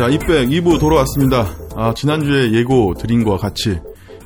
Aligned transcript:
자, 0.00 0.08
이백 0.08 0.48
2부 0.48 0.80
돌아왔습니다. 0.80 1.46
아, 1.76 1.92
지난주에 1.92 2.52
예고 2.52 2.94
드린 2.94 3.22
것과 3.22 3.36
같이 3.36 3.80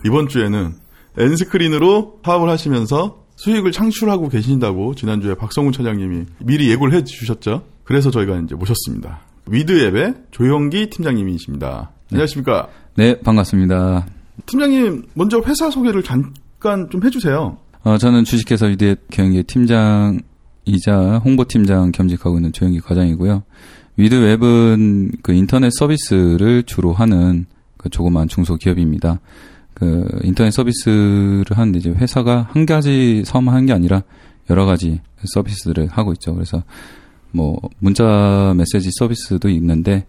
이번 0.07 0.29
주에는 0.29 0.73
엔스크린으로 1.19 2.21
사업을 2.25 2.49
하시면서 2.49 3.25
수익을 3.35 3.73
창출하고 3.73 4.29
계신다고 4.29 4.95
지난주에 4.95 5.35
박성훈 5.35 5.73
차장님이 5.73 6.27
미리 6.39 6.71
예고를 6.71 6.95
해 6.95 7.03
주셨죠. 7.03 7.65
그래서 7.83 8.13
저희가 8.13 8.39
이제 8.39 8.55
모셨습니다. 8.55 9.23
위드앱의 9.49 10.15
조영기 10.31 10.91
팀장님이십니다. 10.91 11.91
안녕하십니까? 12.13 12.69
네, 12.95 13.19
반갑습니다. 13.19 14.07
팀장님, 14.47 15.07
먼저 15.15 15.43
회사 15.45 15.73
소개를 15.73 16.05
잠깐 16.05 16.89
좀 16.89 17.03
해주세요. 17.03 17.59
어, 17.83 17.99
저는 17.99 18.23
주식회사 18.23 18.67
위드앱 18.67 19.11
경영계 19.11 19.43
팀장이자 19.43 20.23
홍보팀장 21.25 21.91
겸직하고 21.91 22.39
있는 22.39 22.53
조영기 22.53 22.79
과장이고요. 22.79 23.43
위드웹은 23.97 25.13
그 25.23 25.33
인터넷 25.33 25.71
서비스를 25.73 26.65
주로 26.65 26.93
하는 26.93 27.47
그 27.77 27.89
조그만 27.89 28.29
중소기업입니다. 28.29 29.21
그 29.75 30.07
인터넷 30.23 30.51
서비스를 30.51 31.45
하는데 31.51 31.79
이제 31.79 31.91
회사가 31.91 32.49
한 32.51 32.67
가지 32.67 33.23
사업만 33.25 33.55
하는 33.55 33.67
게 33.67 33.73
아니라 33.73 34.03
여러 34.51 34.65
가지 34.65 35.01
서비스를 35.25 35.89
하고 35.89 36.13
있죠. 36.13 36.35
그래서 36.35 36.63
뭐 37.31 37.61
문자 37.79 38.55
메시지 38.57 38.91
서비스도 38.93 39.49
있는데 39.51 40.07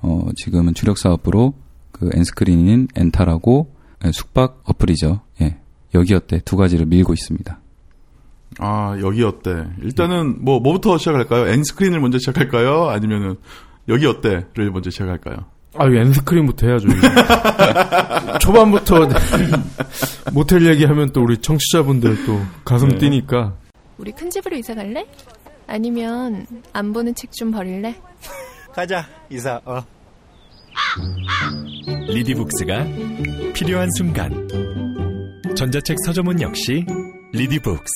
어 0.00 0.28
지금은 0.36 0.74
주력 0.74 0.98
사업으로 0.98 1.54
그 1.90 2.10
엔스크린인 2.14 2.88
엔타라고 2.94 3.74
숙박 4.12 4.62
어플이죠. 4.64 5.20
예. 5.42 5.58
여기 5.94 6.14
어때 6.14 6.40
두 6.44 6.56
가지를 6.56 6.86
밀고 6.86 7.12
있습니다. 7.12 7.60
아, 8.58 8.96
여기 9.00 9.22
어때? 9.22 9.64
일단은 9.82 10.44
뭐 10.44 10.58
뭐부터 10.60 10.98
시작할까요? 10.98 11.48
N 11.48 11.62
screen을 11.64 12.00
먼저 12.00 12.18
시작할까요? 12.18 12.88
아니면은 12.88 13.36
여기 13.88 14.06
어때를 14.06 14.70
먼저 14.72 14.90
시작할까요? 14.90 15.36
아, 15.76 15.84
N 15.86 16.12
screen부터 16.12 16.66
해야죠. 16.66 16.88
초반부터 18.40 19.08
모텔 20.32 20.66
얘기하면 20.66 21.12
또 21.12 21.22
우리 21.22 21.36
청취자분들 21.38 22.24
또 22.26 22.40
가슴 22.64 22.88
네. 22.88 22.98
뛰니까. 22.98 23.54
우리 23.98 24.10
큰 24.12 24.28
집으로 24.30 24.56
이사 24.56 24.74
갈래? 24.74 25.06
아니면 25.66 26.46
안 26.72 26.92
보는 26.92 27.14
책 27.14 27.30
좀 27.32 27.50
버릴래? 27.50 27.94
가자 28.72 29.04
이사 29.30 29.60
어 29.64 29.82
리디북스가 32.08 32.86
필요한 33.54 33.88
순간 33.96 34.48
전자책 35.56 35.96
서점은 36.06 36.40
역시 36.40 36.84
리디북스 37.32 37.92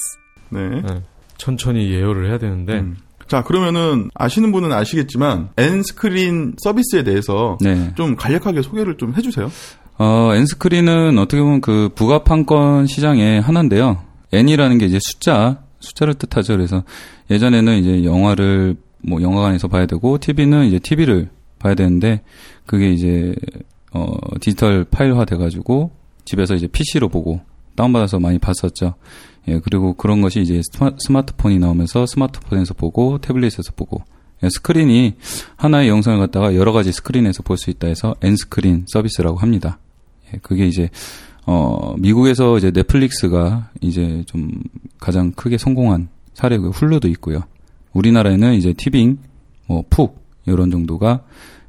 네. 0.53 0.69
네. 0.81 1.03
천천히 1.39 1.91
예열을 1.91 2.29
해야 2.29 2.39
되는데. 2.39 2.81
음. 2.81 2.97
자, 3.27 3.43
그러면은 3.43 4.11
아시는 4.15 4.53
분은 4.53 4.73
아시겠지만 4.73 5.51
N 5.57 5.71
screen 5.71 6.57
서비스에 6.59 7.03
대해서 7.03 7.57
네. 7.61 7.93
좀 7.97 8.15
간략하게 8.15 8.63
소개를 8.63 8.97
좀 8.99 9.15
해주세요. 9.15 9.51
어, 9.99 10.35
N 10.35 10.43
screen은 10.43 11.19
어떻게 11.19 11.41
보면 11.41 11.61
그 11.61 11.89
부가 11.95 12.25
판권 12.25 12.87
시장의 12.87 13.41
하나인데요. 13.41 14.03
N이라는 14.33 14.79
게 14.79 14.87
이제 14.87 14.99
숫자, 15.01 15.63
숫자를 15.81 16.15
뜻하죠. 16.15 16.55
그래서 16.55 16.85
예전에는 17.31 17.79
이제 17.79 18.05
영화를 18.05 18.77
뭐 19.03 19.21
영화관에서 19.21 19.69
봐야 19.69 19.87
되고 19.87 20.19
TV는 20.19 20.67
이제 20.67 20.79
TV를 20.79 21.29
봐야 21.59 21.75
되는데 21.75 22.23
그게 22.67 22.91
이제 22.91 23.35
어 23.93 24.15
디지털 24.41 24.85
파일화 24.85 25.25
돼 25.25 25.37
가지고 25.37 25.91
집에서 26.25 26.55
이제 26.55 26.67
PC로 26.67 27.09
보고 27.09 27.41
다운받아서 27.77 28.19
많이 28.21 28.39
봤었죠. 28.39 28.95
예, 29.49 29.59
그리고 29.61 29.95
그런 29.95 30.21
것이 30.21 30.41
이제 30.41 30.61
스마, 30.73 30.93
스마트폰이 30.99 31.59
나오면서 31.59 32.07
스마트폰에서 32.07 32.75
보고 32.75 33.19
태블릿에서 33.19 33.73
보고 33.77 34.03
예, 34.43 34.49
스크린이 34.49 35.15
하나의 35.57 35.89
영상을 35.89 36.19
갖다가 36.19 36.55
여러 36.55 36.73
가지 36.73 36.93
스크린에서 36.93 37.43
볼 37.43 37.57
수 37.57 37.71
있다 37.71 37.89
해서 37.89 38.15
N스크린 38.23 38.85
서비스라고 38.89 39.39
합니다. 39.39 39.79
예, 40.33 40.39
그게 40.43 40.67
이제 40.67 40.91
어 41.45 41.95
미국에서 41.99 42.57
이제 42.59 42.71
넷플릭스가 42.71 43.71
이제 43.81 44.23
좀 44.27 44.51
가장 45.01 45.33
크게 45.33 45.59
성공한 45.59 46.09
사례고요. 46.35 46.71
훌루도 46.71 47.09
있고요. 47.09 47.43
우리나라에는 47.93 48.55
이제 48.55 48.73
티빙, 48.73 49.19
뭐 49.67 49.83
푹 49.91 50.23
이런 50.47 50.71
정도가 50.71 51.25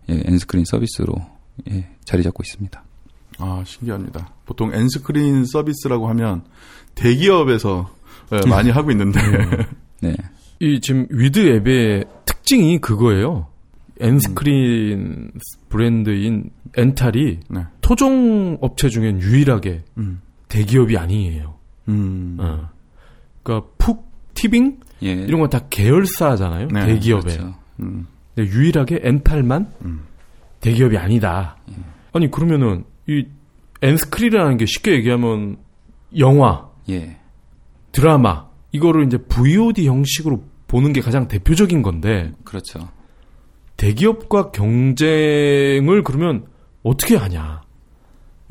예, 0.10 0.22
N스크린 0.26 0.66
서비스로 0.66 1.16
예, 1.72 1.88
자리 2.06 2.24
잡고 2.24 2.44
있습니다. 2.44 2.84
아, 3.44 3.64
신기합니다. 3.66 4.30
보통 4.46 4.74
N스크린 4.74 5.46
서비스라고 5.46 6.08
하면 6.10 6.44
대기업에서 6.96 7.90
예, 8.32 8.50
많이 8.50 8.70
하고 8.70 8.90
있는데 8.92 9.20
네. 10.02 10.16
이 10.60 10.80
지금 10.80 11.08
위드 11.10 11.40
앱의 11.58 12.06
특징이 12.26 12.80
그거예요. 12.80 13.48
N스크린 14.00 15.32
브랜드인 15.70 16.50
엔탈이 16.78 17.40
네. 17.50 17.66
토종 17.82 18.58
업체 18.62 18.90
중엔 18.90 19.22
유일하게 19.22 19.84
음. 19.98 20.22
대기업이 20.48 20.98
아니에요. 20.98 21.56
음. 21.90 22.38
어. 22.40 22.70
그러니까 23.44 23.68
푹 23.78 24.10
티빙 24.36 24.80
예. 25.04 25.12
이런 25.12 25.42
건 25.42 25.50
다 25.50 25.60
계열사잖아요. 25.70 26.70
네, 26.70 26.86
대기업에. 26.86 27.22
그렇죠. 27.36 27.56
음. 27.82 28.08
근데 28.36 28.50
유일하게 28.50 29.02
엔탈만 29.04 29.74
음. 29.84 30.02
대기업이 30.62 30.98
아니다. 30.98 31.58
아니 32.14 32.32
그러면은 32.32 32.86
이 33.08 33.26
엔스크린이라는 33.82 34.58
게 34.58 34.66
쉽게 34.66 34.94
얘기하면 34.94 35.58
영화, 36.18 36.70
예. 36.90 37.18
드라마 37.92 38.48
이거를 38.72 39.06
이제 39.06 39.18
VOD 39.18 39.88
형식으로 39.88 40.44
보는 40.68 40.94
게 40.94 41.02
가장 41.02 41.28
대표적인 41.28 41.82
건데 41.82 42.32
그렇죠. 42.44 42.90
대기업과 43.78 44.52
경쟁을 44.52 46.04
그러면 46.04 46.46
어떻게 46.84 47.16
하냐? 47.16 47.62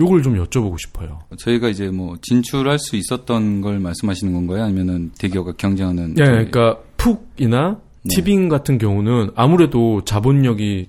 요걸 0.00 0.22
좀 0.22 0.34
여쭤보고 0.42 0.78
싶어요. 0.80 1.20
저희가 1.38 1.68
이제 1.68 1.88
뭐 1.90 2.16
진출할 2.22 2.78
수 2.78 2.96
있었던 2.96 3.60
걸 3.60 3.78
말씀하시는 3.78 4.32
건가요? 4.32 4.64
아니면은 4.64 5.10
대기업과 5.18 5.52
경쟁하는 5.56 6.14
예, 6.18 6.24
저희- 6.24 6.50
그러니까 6.50 6.78
푹이나 6.96 7.80
네. 8.04 8.08
티빙 8.14 8.48
같은 8.48 8.78
경우는 8.78 9.30
아무래도 9.36 10.02
자본력이 10.04 10.88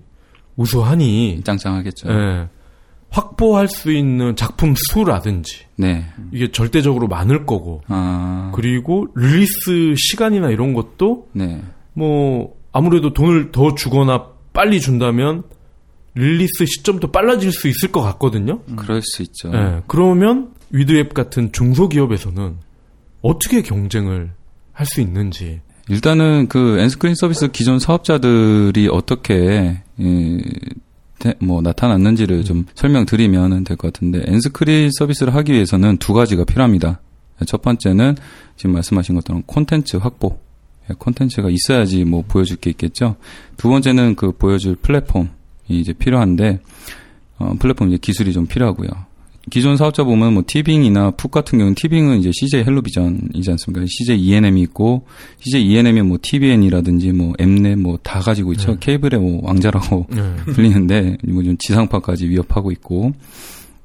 우수하니 0.56 1.42
짱짱하겠죠. 1.44 2.10
예, 2.10 2.48
확보할 3.14 3.68
수 3.68 3.92
있는 3.92 4.36
작품 4.36 4.74
수라든지 4.76 5.66
네. 5.76 6.04
이게 6.32 6.52
절대적으로 6.52 7.08
많을 7.08 7.46
거고 7.46 7.82
아. 7.88 8.52
그리고 8.56 9.06
릴리스 9.16 9.94
시간이나 9.96 10.50
이런 10.50 10.74
것도 10.74 11.28
네. 11.34 11.62
뭐 11.94 12.56
아무래도 12.72 13.14
돈을 13.14 13.52
더 13.52 13.76
주거나 13.76 14.26
빨리 14.52 14.82
준다면 14.82 15.44
릴리스 16.16 16.66
시점도 16.66 17.12
빨라질 17.12 17.52
수 17.52 17.68
있을 17.68 17.92
것 17.92 18.02
같거든요. 18.02 18.62
그럴 18.76 19.02
수 19.04 19.22
있죠. 19.22 19.52
예, 19.54 19.82
그러면 19.88 20.52
위드앱 20.72 21.14
같은 21.14 21.52
중소기업에서는 21.52 22.56
어떻게 23.22 23.62
경쟁을 23.62 24.32
할 24.74 24.86
수 24.88 25.02
있는지. 25.02 25.62
일단은 25.88 26.48
그 26.48 26.80
N스크린 26.80 27.14
서비스 27.16 27.50
기존 27.52 27.78
사업자들이 27.78 28.88
어떻게 28.92 29.82
예, 30.00 30.38
대- 30.38 30.44
뭐 31.40 31.62
나타났는지를 31.62 32.44
좀 32.44 32.66
설명드리면 32.76 33.64
될 33.64 33.78
것 33.78 33.92
같은데 33.94 34.24
N스크린 34.26 34.90
서비스를 34.98 35.36
하기 35.36 35.54
위해서는 35.54 35.98
두 35.98 36.14
가지가 36.14 36.46
필요합니다. 36.46 37.00
첫 37.46 37.62
번째는 37.62 38.16
지금 38.56 38.74
말씀하신 38.74 39.16
것처럼 39.16 39.44
콘텐츠 39.46 39.98
확보. 39.98 40.40
예, 40.90 40.94
콘텐츠가 40.98 41.50
있어야지 41.50 42.04
뭐 42.06 42.24
보여줄 42.28 42.58
게 42.58 42.70
있겠죠. 42.72 43.16
두 43.58 43.70
번째는 43.70 44.16
그 44.16 44.32
보여줄 44.32 44.76
플랫폼이 44.76 45.28
이제 45.70 45.94
필요한데 45.94 46.60
어, 47.40 47.54
플랫폼 47.60 47.88
이제 47.90 47.98
기술이 47.98 48.34
좀 48.34 48.46
필요하고요. 48.46 48.90
기존 49.52 49.76
사업자 49.78 50.04
보면 50.04 50.34
뭐 50.34 50.44
티빙이나 50.48 51.12
푹 51.12 51.32
같은 51.32 51.58
경우는 51.60 51.76
티빙은 51.76 52.20
이제 52.20 52.32
CJ 52.34 52.64
헬로비전이지 52.64 53.52
않습니까? 53.52 53.86
CJ 53.88 54.20
ENM이 54.20 54.62
있고 54.62 55.06
CJ 55.40 55.66
ENM이 55.66 56.02
뭐 56.02 56.18
TVN이라든지 56.22 57.12
뭐 57.12 57.34
엠넷 57.40 57.78
뭐 57.78 57.98
다 58.04 58.20
가지고 58.20 58.54
있죠. 58.54 58.72
네. 58.72 58.78
케이블의 58.80 59.20
뭐 59.20 59.40
왕자라고 59.44 60.08
예. 60.16 60.36
불리는데 60.54 61.18
뭐 61.28 61.44
좀 61.44 61.58
지상파까지 61.60 62.28
위협하고 62.30 62.72
있고 62.72 63.12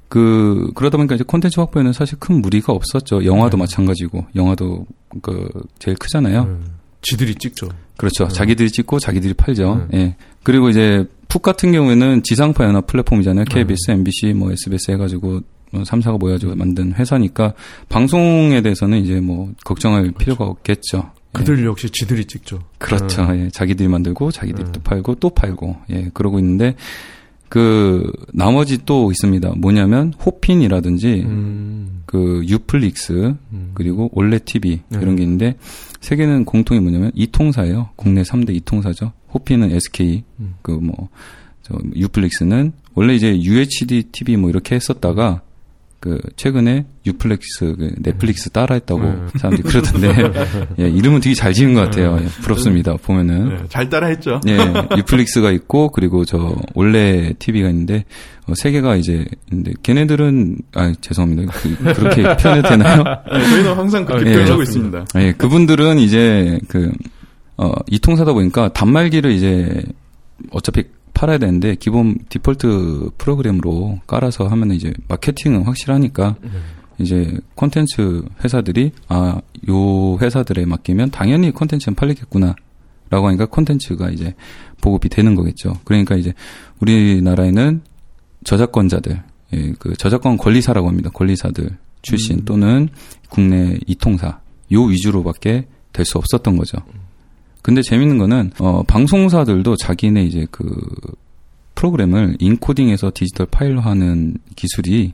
그 0.08 0.70
그러다 0.74 0.96
보니까 0.96 1.16
이제 1.16 1.24
콘텐츠 1.26 1.60
확보에는 1.60 1.92
사실 1.92 2.18
큰 2.18 2.40
무리가 2.40 2.72
없었죠. 2.72 3.24
영화도 3.24 3.56
네. 3.56 3.62
마찬가지고 3.62 4.26
영화도 4.36 4.86
그 5.22 5.48
제일 5.78 5.96
크잖아요. 5.98 6.42
음, 6.42 6.64
지들이 7.02 7.34
찍죠. 7.34 7.68
그렇죠. 7.96 8.28
네. 8.28 8.34
자기들이 8.34 8.70
찍고 8.70 9.00
자기들이 9.00 9.34
팔죠. 9.34 9.88
네. 9.90 9.98
예. 9.98 10.16
그리고 10.44 10.70
이제 10.70 11.04
푹 11.28 11.42
같은 11.42 11.72
경우에는 11.72 12.22
지상파 12.22 12.64
연합 12.64 12.86
플랫폼이잖아요. 12.86 13.44
네. 13.44 13.54
KBS, 13.54 13.90
MBC, 13.90 14.32
뭐 14.34 14.50
SBS 14.50 14.92
해가지고 14.92 15.40
뭐 15.70 15.82
3사가 15.82 16.18
모여가지고 16.18 16.54
만든 16.56 16.94
회사니까 16.94 17.54
방송에 17.88 18.62
대해서는 18.62 18.98
이제 19.02 19.20
뭐 19.20 19.52
걱정할 19.64 20.10
필요가 20.18 20.46
없겠죠. 20.46 21.12
예. 21.14 21.38
그들 21.38 21.64
역시 21.66 21.90
지들이 21.90 22.24
찍죠. 22.24 22.62
그렇죠. 22.78 23.26
네. 23.26 23.44
예. 23.44 23.50
자기들이 23.50 23.88
만들고 23.88 24.30
자기들이 24.30 24.64
네. 24.64 24.72
또 24.72 24.80
팔고 24.80 25.16
또 25.16 25.30
팔고 25.30 25.76
예. 25.90 26.10
그러고 26.14 26.38
있는데 26.38 26.74
그 27.48 28.10
나머지 28.32 28.84
또 28.84 29.10
있습니다. 29.10 29.54
뭐냐면 29.56 30.12
호핀이라든지 30.24 31.22
음, 31.26 32.02
그 32.06 32.42
유플릭스 32.46 33.34
음. 33.52 33.70
그리고 33.74 34.10
올레 34.12 34.38
TV 34.38 34.80
네. 34.88 34.98
이런 35.00 35.16
게 35.16 35.22
있는데 35.22 35.56
세 36.00 36.16
개는 36.16 36.44
공통이 36.44 36.80
뭐냐면 36.80 37.10
이통사예요. 37.14 37.90
국내 37.96 38.22
3대 38.22 38.54
이통사죠. 38.54 39.12
호피는 39.34 39.72
SK 39.72 40.22
음. 40.40 40.54
그뭐 40.62 41.08
저 41.62 41.78
유플렉스는 41.94 42.72
원래 42.94 43.14
이제 43.14 43.40
UHD 43.40 44.04
TV 44.12 44.36
뭐 44.36 44.50
이렇게 44.50 44.74
했었다가 44.74 45.42
그 46.00 46.20
최근에 46.36 46.86
유플렉스 47.06 47.74
그 47.76 47.90
넷플릭스 47.98 48.50
따라했다고 48.50 49.28
사람들이 49.36 49.62
그러던데 49.68 50.32
예, 50.78 50.88
이름은 50.88 51.20
되게 51.20 51.34
잘 51.34 51.52
지은 51.52 51.74
것 51.74 51.80
같아요. 51.80 52.18
예, 52.20 52.26
부럽습니다. 52.42 52.94
보면은 52.96 53.48
네, 53.48 53.56
잘 53.68 53.88
따라했죠. 53.88 54.40
예, 54.46 54.58
유플릭스가 54.96 55.50
있고 55.52 55.90
그리고 55.90 56.24
저 56.24 56.54
원래 56.74 57.32
TV가 57.40 57.68
있는데 57.70 58.04
어, 58.46 58.54
세 58.54 58.70
개가 58.70 58.94
이제 58.94 59.24
있는데 59.50 59.72
걔네들은 59.82 60.58
아 60.74 60.92
죄송합니다. 61.00 61.52
그, 61.52 61.94
그렇게 61.94 62.22
표현해도 62.36 62.68
되나요? 62.68 63.02
네, 63.32 63.50
저희는 63.50 63.76
항상 63.76 64.04
그렇게 64.04 64.30
예. 64.30 64.34
표현하고 64.34 64.62
있습니다. 64.62 65.04
예, 65.16 65.32
그분들은 65.32 65.98
이제 65.98 66.60
그 66.68 66.92
어, 67.56 67.72
이통사다 67.88 68.32
보니까 68.34 68.72
단말기를 68.72 69.32
이제 69.32 69.82
어차피 70.52 70.84
팔아야 71.18 71.38
되는데 71.38 71.74
기본 71.74 72.18
디폴트 72.28 73.10
프로그램으로 73.18 73.98
깔아서 74.06 74.46
하면 74.46 74.70
이제 74.72 74.92
마케팅은 75.08 75.64
확실하니까 75.64 76.36
이제 76.98 77.38
콘텐츠 77.54 78.22
회사들이 78.44 78.92
아 79.08 79.40
요 79.68 80.18
회사들에 80.18 80.64
맡기면 80.64 81.10
당연히 81.10 81.50
콘텐츠는 81.50 81.94
팔리겠구나. 81.94 82.54
라고 83.10 83.26
하니까 83.28 83.46
콘텐츠가 83.46 84.10
이제 84.10 84.34
보급이 84.82 85.08
되는 85.08 85.34
거겠죠. 85.34 85.78
그러니까 85.84 86.14
이제 86.14 86.34
우리나라에는 86.80 87.80
저작권자들, 88.44 89.22
예, 89.54 89.72
그 89.78 89.96
저작권 89.96 90.36
권리사라고 90.36 90.88
합니다. 90.88 91.08
권리사들 91.14 91.70
출신 92.02 92.44
또는 92.44 92.90
국내 93.30 93.78
이통사 93.86 94.40
요 94.72 94.82
위주로밖에 94.82 95.66
될 95.92 96.04
수 96.04 96.18
없었던 96.18 96.56
거죠. 96.58 96.78
근데 97.68 97.82
재밌는 97.82 98.16
거는 98.18 98.52
어 98.58 98.82
방송사들도 98.82 99.76
자기네 99.76 100.24
이제 100.24 100.46
그 100.50 100.64
프로그램을 101.74 102.36
인코딩해서 102.40 103.12
디지털 103.14 103.46
파일화하는 103.46 104.38
기술이 104.56 105.12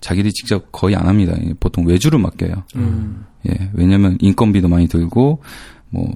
자기들이 0.00 0.32
직접 0.32 0.70
거의 0.70 0.94
안 0.94 1.08
합니다. 1.08 1.34
예, 1.42 1.54
보통 1.58 1.86
외주를 1.86 2.18
맡겨요. 2.18 2.62
음. 2.76 3.24
예, 3.48 3.70
왜냐면 3.72 4.16
인건비도 4.20 4.68
많이 4.68 4.86
들고 4.86 5.42
뭐 5.90 6.12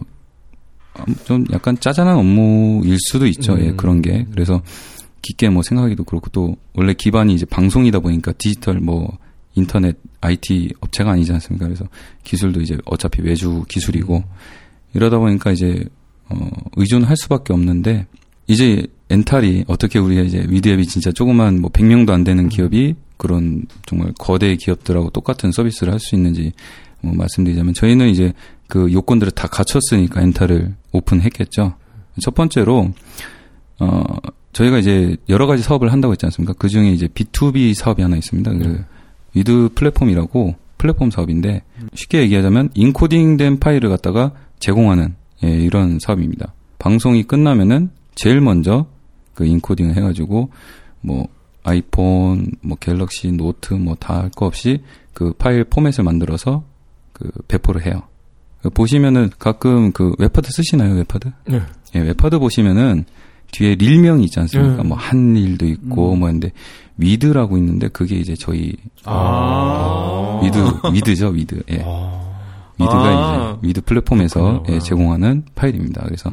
좀 1.25 1.45
약간 1.53 1.79
짜잔한 1.79 2.17
업무일 2.17 2.97
수도 2.99 3.27
있죠. 3.27 3.59
예, 3.61 3.71
음. 3.71 3.77
그런 3.77 4.03
게. 4.03 4.27
그래서 4.31 4.63
깊게 5.23 5.49
뭐 5.49 5.63
생각하기도 5.63 6.05
그렇고 6.05 6.29
또 6.31 6.57
원래 6.75 6.95
기반이 6.95 7.35
이제 7.35 7.47
방송이다 7.47 8.01
보니까 8.01 8.33
디지털 8.33 8.81
뭐 8.81 9.19
인터넷 9.55 9.97
IT 10.21 10.75
업체가 10.81 11.13
아니지 11.13 11.33
않습니까? 11.33 11.67
그래서 11.67 11.87
기술도 12.25 12.61
이제 12.61 12.77
어차피 12.85 13.23
외주 13.23 13.65
기술이고 13.69 14.23
이러다 14.94 15.19
보니까 15.19 15.53
이제 15.53 15.85
어 16.29 16.49
의존할 16.77 17.17
수밖에 17.17 17.53
없는데 17.53 18.06
이제 18.47 18.87
엔탈이 19.11 19.65
어떻게 19.69 19.99
우리가 19.99 20.23
이제 20.23 20.44
위드앱이 20.49 20.87
진짜 20.87 21.12
조그만 21.12 21.61
뭐 21.61 21.71
100명도 21.71 22.11
안 22.11 22.25
되는 22.25 22.49
기업이 22.49 22.94
그런 23.17 23.67
정말 23.87 24.12
거대 24.19 24.56
기업들하고 24.56 25.11
똑같은 25.11 25.53
서비스를 25.53 25.93
할 25.93 26.00
수 26.00 26.15
있는지 26.15 26.53
뭐 27.00 27.15
말씀드리자면 27.15 27.75
저희는 27.75 28.09
이제 28.09 28.33
그 28.69 28.93
요건들을 28.93 29.33
다 29.33 29.49
갖췄으니까 29.49 30.23
엔탈을 30.23 30.75
오픈했겠죠. 30.93 31.75
첫 32.21 32.35
번째로 32.35 32.93
어 33.81 34.05
저희가 34.53 34.79
이제 34.79 35.17
여러 35.29 35.47
가지 35.47 35.62
사업을 35.62 35.93
한다고 35.93 36.12
했지 36.12 36.27
않습니까? 36.27 36.55
그 36.59 36.69
중에 36.69 36.91
이제 36.93 37.06
B2B 37.09 37.75
사업이 37.75 38.03
하나 38.03 38.17
있습니다. 38.17 38.53
그 38.53 38.85
위드 39.35 39.71
플랫폼이라고 39.75 40.55
플랫폼 40.79 41.11
사업인데 41.11 41.62
쉽게 41.95 42.21
얘기하자면 42.23 42.71
인코딩된 42.75 43.61
파일을 43.61 43.88
갖다가 43.88 44.33
제공하는 44.62 45.14
예, 45.44 45.49
이런 45.49 45.99
사업입니다. 46.00 46.55
방송이 46.79 47.25
끝나면은 47.25 47.91
제일 48.14 48.41
먼저 48.41 48.87
그 49.35 49.44
인코딩을 49.44 49.97
해가지고 49.97 50.50
뭐 51.00 51.26
아이폰, 51.64 52.47
뭐 52.62 52.76
갤럭시, 52.79 53.32
노트 53.32 53.75
뭐 53.75 53.94
다 53.97 54.14
할 54.23 54.31
거 54.31 54.47
없이 54.47 54.82
그 55.14 55.32
파일 55.35 55.64
포맷을 55.64 56.05
만들어서 56.05 56.64
그 57.12 57.29
배포를 57.49 57.85
해요. 57.87 58.03
그 58.62 58.70
보시면은 58.70 59.31
가끔 59.38 59.91
그 59.93 60.14
웹하드 60.19 60.50
쓰시나요, 60.53 60.94
웹하드? 60.94 61.31
네. 61.49 61.61
예, 61.97 61.99
웹하드 62.00 62.38
보시면은 62.38 63.05
뒤에 63.50 63.75
릴명이 63.75 64.25
있지 64.25 64.38
않습니까? 64.41 64.82
음. 64.82 64.88
뭐 64.88 64.97
한일도 64.97 65.67
있고 65.67 66.14
뭐 66.17 66.29
했는데 66.29 66.53
위드라고 66.97 67.59
있는데 67.59 67.88
그게 67.88 68.17
이제 68.17 68.35
저희 68.35 68.73
아. 69.05 70.41
위드 70.43 70.59
위드죠, 70.94 71.29
위드. 71.29 71.62
예. 71.70 71.85
위드가 72.82 73.05
아. 73.05 73.58
이제 73.61 73.67
위드 73.69 73.81
플랫폼에서. 73.82 74.64
예, 74.69 74.79
제공하는 74.79 75.44
파일입니다. 75.55 76.02
그래서 76.05 76.31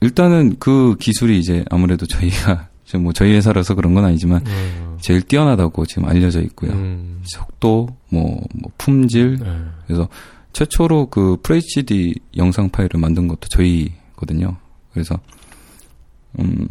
일단은 0.00 0.56
그 0.58 0.96
기술이 0.98 1.38
이제 1.38 1.64
아무래도 1.70 2.06
저희가 2.06 2.68
뭐 3.00 3.12
저희 3.12 3.32
회사라서 3.32 3.74
그런 3.74 3.94
건 3.94 4.04
아니지만 4.04 4.44
음. 4.46 4.98
제일 5.00 5.22
뛰어나다고 5.22 5.86
지금 5.86 6.04
알려져 6.06 6.40
있고요. 6.42 6.72
음. 6.72 7.22
속도, 7.24 7.88
뭐, 8.10 8.42
뭐 8.54 8.70
품질. 8.76 9.38
네. 9.38 9.46
그래서 9.86 10.08
최초로 10.52 11.06
그 11.06 11.38
FHD 11.42 12.14
영상 12.36 12.68
파일을 12.68 13.00
만든 13.00 13.28
것도 13.28 13.48
저희거든요. 13.48 14.56
그래서 14.92 15.18
음 16.38 16.66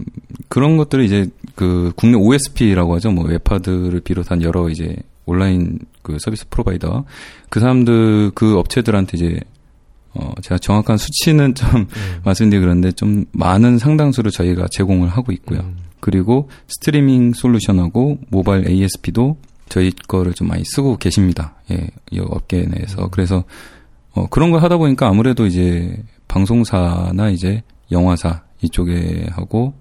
그런 0.47 0.77
것들을 0.77 1.03
이제 1.03 1.27
그 1.55 1.91
국내 1.95 2.17
OSP라고 2.17 2.95
하죠. 2.95 3.11
뭐 3.11 3.25
웹하드를 3.25 4.01
비롯한 4.01 4.41
여러 4.41 4.69
이제 4.69 4.95
온라인 5.31 5.79
그 6.01 6.17
서비스 6.19 6.47
프로바이더 6.49 7.05
그 7.49 7.59
사람들 7.59 8.31
그 8.35 8.57
업체들한테 8.57 9.17
이제 9.17 9.39
어 10.13 10.33
제가 10.41 10.57
정확한 10.57 10.97
수치는 10.97 11.55
좀 11.55 11.69
음. 11.75 11.87
말씀드리기 12.25 12.61
그런데 12.61 12.91
좀 12.91 13.25
많은 13.31 13.77
상당수를 13.77 14.31
저희가 14.31 14.67
제공을 14.71 15.09
하고 15.09 15.31
있고요. 15.31 15.59
음. 15.59 15.77
그리고 15.99 16.49
스트리밍 16.67 17.33
솔루션하고 17.33 18.17
모바일 18.29 18.67
ASP도 18.67 19.37
저희 19.69 19.91
거를 20.07 20.33
좀 20.33 20.49
많이 20.49 20.63
쓰고 20.65 20.97
계십니다. 20.97 21.55
예, 21.71 21.87
이 22.11 22.19
업계 22.19 22.63
내에서. 22.63 23.07
그래서 23.07 23.45
어, 24.13 24.27
그런 24.27 24.51
걸 24.51 24.61
하다 24.61 24.77
보니까 24.77 25.07
아무래도 25.07 25.45
이제 25.45 26.03
방송사나 26.27 27.29
이제 27.29 27.63
영화사 27.91 28.43
이쪽에 28.61 29.27
하고 29.31 29.73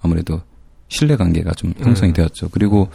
아무래도 0.00 0.40
신뢰 0.88 1.16
관계가 1.16 1.52
좀 1.52 1.72
형성이 1.78 2.10
음. 2.10 2.14
되었죠. 2.14 2.48
그리고 2.48 2.88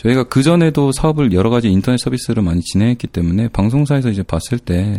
저희가 0.00 0.24
그 0.24 0.42
전에도 0.42 0.92
사업을 0.92 1.32
여러 1.32 1.50
가지 1.50 1.68
인터넷 1.68 1.98
서비스를 1.98 2.42
많이 2.42 2.60
진행했기 2.62 3.06
때문에 3.08 3.48
방송사에서 3.48 4.10
이제 4.10 4.22
봤을 4.22 4.58
때 4.58 4.98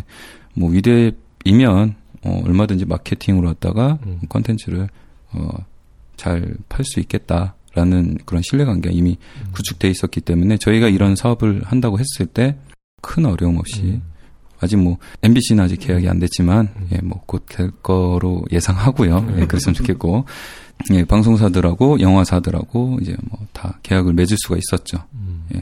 뭐 0.53 0.69
위대이면 0.69 1.95
어, 2.23 2.41
얼마든지 2.45 2.85
마케팅으로 2.85 3.47
왔다가 3.47 3.99
음. 4.05 4.19
컨텐츠를 4.29 4.89
어, 5.33 5.49
잘 6.17 6.55
팔 6.69 6.85
수 6.85 6.99
있겠다라는 6.99 8.19
그런 8.25 8.43
신뢰관계가 8.43 8.93
이미 8.93 9.17
음. 9.41 9.51
구축돼 9.53 9.89
있었기 9.89 10.21
때문에 10.21 10.57
저희가 10.57 10.87
이런 10.89 11.15
사업을 11.15 11.63
한다고 11.65 11.99
했을 11.99 12.25
때 12.25 12.55
큰 13.01 13.25
어려움 13.25 13.57
없이 13.57 13.81
음. 13.81 14.01
아직 14.59 14.75
뭐 14.77 14.97
MBC는 15.23 15.63
아직 15.63 15.77
계약이 15.77 16.07
안 16.07 16.19
됐지만 16.19 16.69
음. 16.75 16.87
예, 16.91 16.99
뭐 17.01 17.23
곧 17.25 17.45
될 17.47 17.71
거로 17.81 18.43
예상하고요. 18.51 19.35
예, 19.39 19.47
그랬으면 19.47 19.73
좋겠고 19.73 20.25
예, 20.93 21.03
방송사들하고 21.05 21.99
영화사들하고 21.99 22.99
이제 23.01 23.15
뭐 23.29 23.39
다 23.53 23.79
계약을 23.83 24.13
맺을 24.13 24.37
수가 24.41 24.57
있었죠. 24.57 25.03
음. 25.13 25.43
예. 25.53 25.61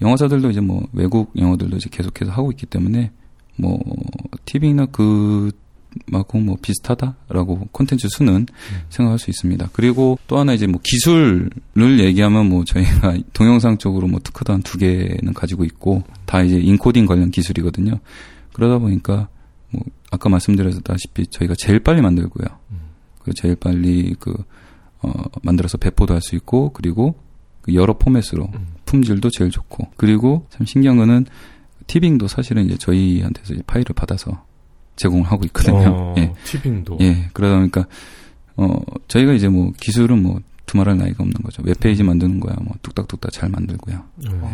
영화사들도 0.00 0.50
이제 0.50 0.60
뭐 0.60 0.86
외국 0.92 1.32
영화들도 1.36 1.76
이제 1.76 1.88
계속해서 1.90 2.30
하고 2.32 2.50
있기 2.52 2.64
때문에 2.66 3.10
뭐 3.56 3.78
TV나 4.46 4.86
그 4.86 5.50
하고 6.12 6.38
뭐 6.38 6.56
비슷하다라고 6.60 7.68
콘텐츠 7.70 8.08
수는 8.08 8.46
생각할 8.88 9.18
수 9.18 9.30
있습니다. 9.30 9.68
그리고 9.72 10.18
또 10.26 10.38
하나 10.38 10.52
이제 10.54 10.66
뭐 10.66 10.80
기술을 10.82 11.50
얘기하면 12.00 12.48
뭐 12.48 12.64
저희가 12.64 13.14
동영상 13.34 13.78
쪽으로 13.78 14.06
뭐 14.08 14.18
특허도 14.22 14.52
한 14.52 14.62
두 14.62 14.78
개는 14.78 15.34
가지고 15.34 15.64
있고 15.64 16.02
다 16.24 16.42
이제 16.42 16.56
인코딩 16.58 17.06
관련 17.06 17.30
기술이거든요. 17.30 18.00
그러다 18.54 18.78
보니까 18.78 19.28
뭐 19.70 19.82
아까 20.10 20.28
말씀드렸다시피 20.30 21.26
저희가 21.28 21.54
제일 21.56 21.78
빨리 21.80 22.00
만들고요. 22.00 22.46
그 22.46 22.83
제일 23.32 23.56
빨리 23.56 24.14
그 24.18 24.34
어, 25.00 25.12
만들어서 25.42 25.78
배포도 25.78 26.14
할 26.14 26.20
수 26.20 26.34
있고 26.36 26.70
그리고 26.72 27.14
그 27.62 27.74
여러 27.74 27.96
포맷으로 27.96 28.48
품질도 28.84 29.30
제일 29.30 29.50
좋고 29.50 29.88
그리고 29.96 30.46
참 30.50 30.66
신기한 30.66 30.96
거는 30.96 31.26
티빙도 31.86 32.28
사실은 32.28 32.66
이제 32.66 32.76
저희한테서 32.76 33.54
이제 33.54 33.62
파일을 33.66 33.94
받아서 33.94 34.44
제공을 34.96 35.24
하고 35.24 35.44
있거든요. 35.46 35.90
어, 35.90 36.14
예. 36.18 36.32
티빙도. 36.44 36.98
예, 37.00 37.28
그러다 37.32 37.56
보니까, 37.56 37.86
어, 38.56 38.76
저희가 39.08 39.32
이제 39.32 39.48
뭐 39.48 39.72
기술은 39.80 40.22
뭐 40.22 40.40
두말할 40.66 40.96
나위가 40.96 41.22
없는 41.24 41.34
거죠. 41.42 41.62
웹페이지 41.64 42.02
만드는 42.04 42.40
거야, 42.40 42.54
뭐 42.62 42.74
뚝딱뚝딱 42.82 43.32
잘 43.32 43.48
만들고요. 43.50 44.02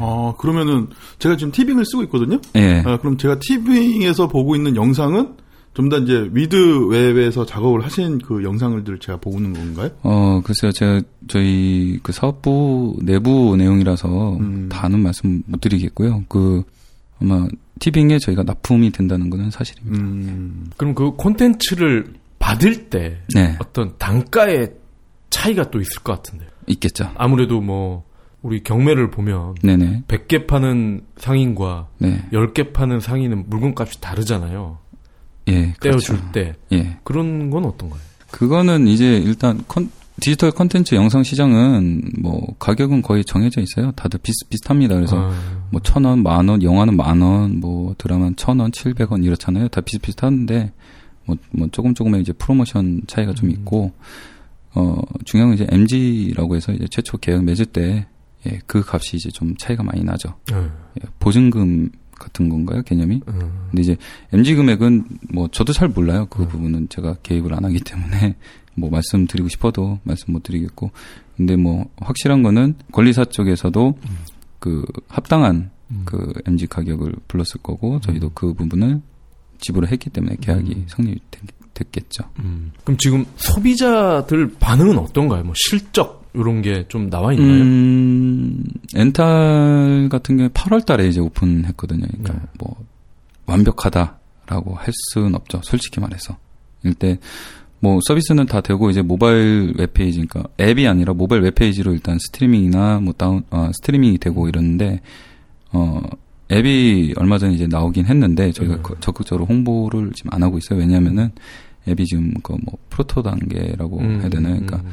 아, 0.01 0.35
그러면은 0.39 0.89
제가 1.19 1.37
지금 1.37 1.53
티빙을 1.53 1.85
쓰고 1.85 2.03
있거든요. 2.05 2.41
예. 2.57 2.83
아, 2.85 2.97
그럼 2.99 3.17
제가 3.19 3.39
티빙에서 3.39 4.29
보고 4.29 4.57
있는 4.57 4.75
영상은 4.77 5.35
좀 5.75 5.89
더 5.89 5.99
이제 5.99 6.29
위드 6.33 6.89
웹에서 6.89 7.47
작업을 7.47 7.85
하신 7.85 8.19
그 8.19 8.43
영상들을 8.45 8.99
제가 8.99 9.19
보고 9.19 9.39
있는 9.39 9.53
건가요? 9.55 9.91
어, 10.03 10.41
글쎄요, 10.45 10.73
제가 10.73 11.01
저희 11.29 11.99
그 12.03 12.13
사업부 12.13 12.97
내부 13.03 13.57
내용이라서 13.57 14.37
음. 14.37 14.69
다는 14.71 15.01
말씀 15.01 15.43
못 15.47 15.61
드리겠고요. 15.61 16.25
그, 16.29 16.63
아마 17.21 17.47
티빙에 17.79 18.19
저희가 18.19 18.43
납품이 18.43 18.91
된다는 18.91 19.31
거는 19.31 19.51
사실입니다. 19.51 19.99
음. 19.99 20.71
그럼 20.77 20.95
그 20.95 21.13
콘텐츠를 21.13 22.13
받을 22.39 22.89
때 22.89 23.19
네. 23.35 23.57
어떤 23.61 23.97
단가의 23.99 24.73
차이가 25.31 25.71
또 25.71 25.81
있을 25.81 26.03
것 26.03 26.15
같은데. 26.15 26.47
있겠죠. 26.67 27.11
아무래도 27.17 27.61
뭐 27.61 28.05
우리 28.43 28.63
경매를 28.63 29.11
보면 29.11 29.55
네네. 29.63 30.05
100개 30.09 30.47
파는 30.47 31.03
상인과 31.17 31.89
네. 31.99 32.27
10개 32.33 32.73
파는 32.73 33.01
상인은 33.01 33.49
물건값이 33.49 34.01
다르잖아요. 34.01 34.79
예. 35.51 35.75
떼어줄 35.81 36.17
그렇죠. 36.17 36.33
때. 36.33 36.55
예. 36.73 36.97
그런 37.05 37.51
건 37.51 37.65
어떤가요? 37.65 38.01
그거는 38.31 38.87
이제 38.87 39.17
일단 39.19 39.63
컨, 39.67 39.91
디지털 40.21 40.51
컨텐츠 40.51 40.95
영상 40.95 41.23
시장은 41.23 42.13
뭐 42.21 42.55
가격은 42.59 43.03
거의 43.03 43.25
정해져 43.25 43.61
있어요. 43.61 43.93
다들 43.93 44.21
비슷비슷합니다. 44.23 44.95
그래서 44.95 45.19
아, 45.19 45.33
뭐 45.71 45.88
천 45.88 46.05
원, 46.05 46.23
만 46.23 46.49
원, 46.49 46.63
영화는 46.63 46.97
만 46.97 47.21
원, 47.23 47.59
뭐 47.59 47.95
드라마는 47.99 48.37
천 48.37 48.61
원, 48.61 48.71
칠백 48.71 49.11
원 49.11 49.25
이렇잖아요. 49.25 49.69
다 49.69 49.81
비슷비슷한데 49.81 50.73
뭐, 51.25 51.37
뭐 51.51 51.69
조금 51.73 51.95
조금의 51.95 52.21
이제 52.21 52.33
프로모션 52.33 53.03
차이가 53.07 53.33
좀 53.33 53.51
있고 53.51 53.93
어 54.75 55.01
중요한 55.25 55.51
건 55.51 55.55
이제 55.55 55.67
MG라고 55.71 56.55
해서 56.55 56.73
이제 56.73 56.87
최초 56.91 57.17
계약 57.17 57.43
맺을 57.45 57.67
때 57.67 58.07
예, 58.47 58.59
그 58.67 58.83
값이 58.87 59.17
이제 59.17 59.31
좀 59.31 59.55
차이가 59.57 59.83
많이 59.83 60.03
나죠. 60.03 60.35
네. 60.51 60.57
예, 60.57 61.09
보증금 61.19 61.91
같은 62.21 62.49
건가요, 62.49 62.83
개념이? 62.83 63.23
음. 63.27 63.67
근데 63.71 63.83
이제 63.83 63.97
MG 64.33 64.55
금액은 64.55 65.05
뭐 65.33 65.49
저도 65.49 65.73
잘 65.73 65.89
몰라요. 65.89 66.27
그 66.31 66.47
부분은 66.47 66.89
제가 66.89 67.17
개입을 67.25 67.53
안 67.53 67.65
하기 67.65 67.81
때문에 67.81 68.37
뭐 68.77 68.89
말씀드리고 68.91 69.49
싶어도 69.49 69.99
말씀 70.05 70.33
못 70.33 70.45
드리겠고. 70.45 70.93
근데 71.37 71.57
뭐 71.57 71.87
확실한 71.97 72.45
거는 72.45 72.77
권리사 72.93 73.25
쪽에서도 73.25 73.99
그 74.61 74.85
합당한 75.09 75.71
음. 75.91 76.03
그 76.05 76.33
MG 76.47 76.69
가격을 76.69 77.15
불렀을 77.27 77.61
거고 77.63 77.99
저희도 78.01 78.31
그 78.35 78.55
부분을 78.55 79.01
지불을 79.59 79.91
했기 79.91 80.11
때문에 80.11 80.37
계약이 80.41 80.85
성립됐겠죠. 80.87 82.25
음. 82.39 82.73
그럼 82.85 82.97
지금 82.99 83.27
소비자들 83.37 84.55
반응은 84.61 84.99
어떤가요? 84.99 85.45
뭐 85.45 85.55
실적 85.57 86.20
이런 86.35 86.63
게 86.63 86.85
좀 86.89 87.11
나와 87.11 87.33
있나요? 87.33 87.63
음, 87.63 88.65
엔탈 88.95 90.09
같은 90.11 90.37
경우에 90.37 90.49
8월 90.51 90.85
달에 90.87 91.09
이제 91.09 91.21
오픈했거든요. 91.21 92.07
그러니까 92.07 92.33
네. 92.35 92.41
뭐 92.59 92.77
완벽하다라고 93.47 94.75
할 94.75 94.87
수는 95.13 95.35
없죠. 95.35 95.61
솔직히 95.63 96.01
말해서. 96.01 96.37
일단 96.85 97.19
뭐 97.81 97.99
서비스는 98.07 98.47
다 98.47 98.61
되고 98.61 98.91
이제 98.91 99.03
모바일 99.03 99.73
웹페이지니까 99.79 100.45
앱이 100.61 100.87
아니라 100.87 101.15
모바일 101.15 101.43
웹페이지로 101.43 101.93
일단 101.93 102.19
스트리밍이나 102.19 103.01
뭐 103.01 103.13
다운 103.17 103.43
아, 103.51 103.71
스트리밍이 103.75 104.19
되고 104.19 104.49
이러는데 104.49 105.01
어 105.73 106.01
앱이 106.53 107.15
얼마 107.17 107.39
전에 107.39 107.55
이제 107.55 107.67
나오긴 107.67 108.07
했는데 108.07 108.53
저희가 108.53 108.77
네. 108.77 108.83
거- 108.83 108.99
적극적으로 109.01 109.47
홍보를 109.47 110.13
지금 110.15 110.33
안 110.35 110.43
하고 110.43 110.59
있어요. 110.59 110.79
왜냐면은 110.81 111.31
앱이 111.89 112.05
지금 112.07 112.35
그 112.43 112.53
뭐 112.53 112.77
proto 112.91 113.23
단계라고 113.23 113.99
음, 114.01 114.21
해야 114.21 114.29
되나요? 114.29 114.55
그러니까 114.61 114.77
음. 114.79 114.91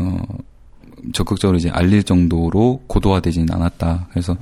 어, 0.00 0.18
적극적으로 1.12 1.58
이제 1.58 1.70
알릴 1.70 2.02
정도로 2.02 2.82
고도화되지는 2.86 3.52
않았다. 3.52 4.08
그래서 4.10 4.36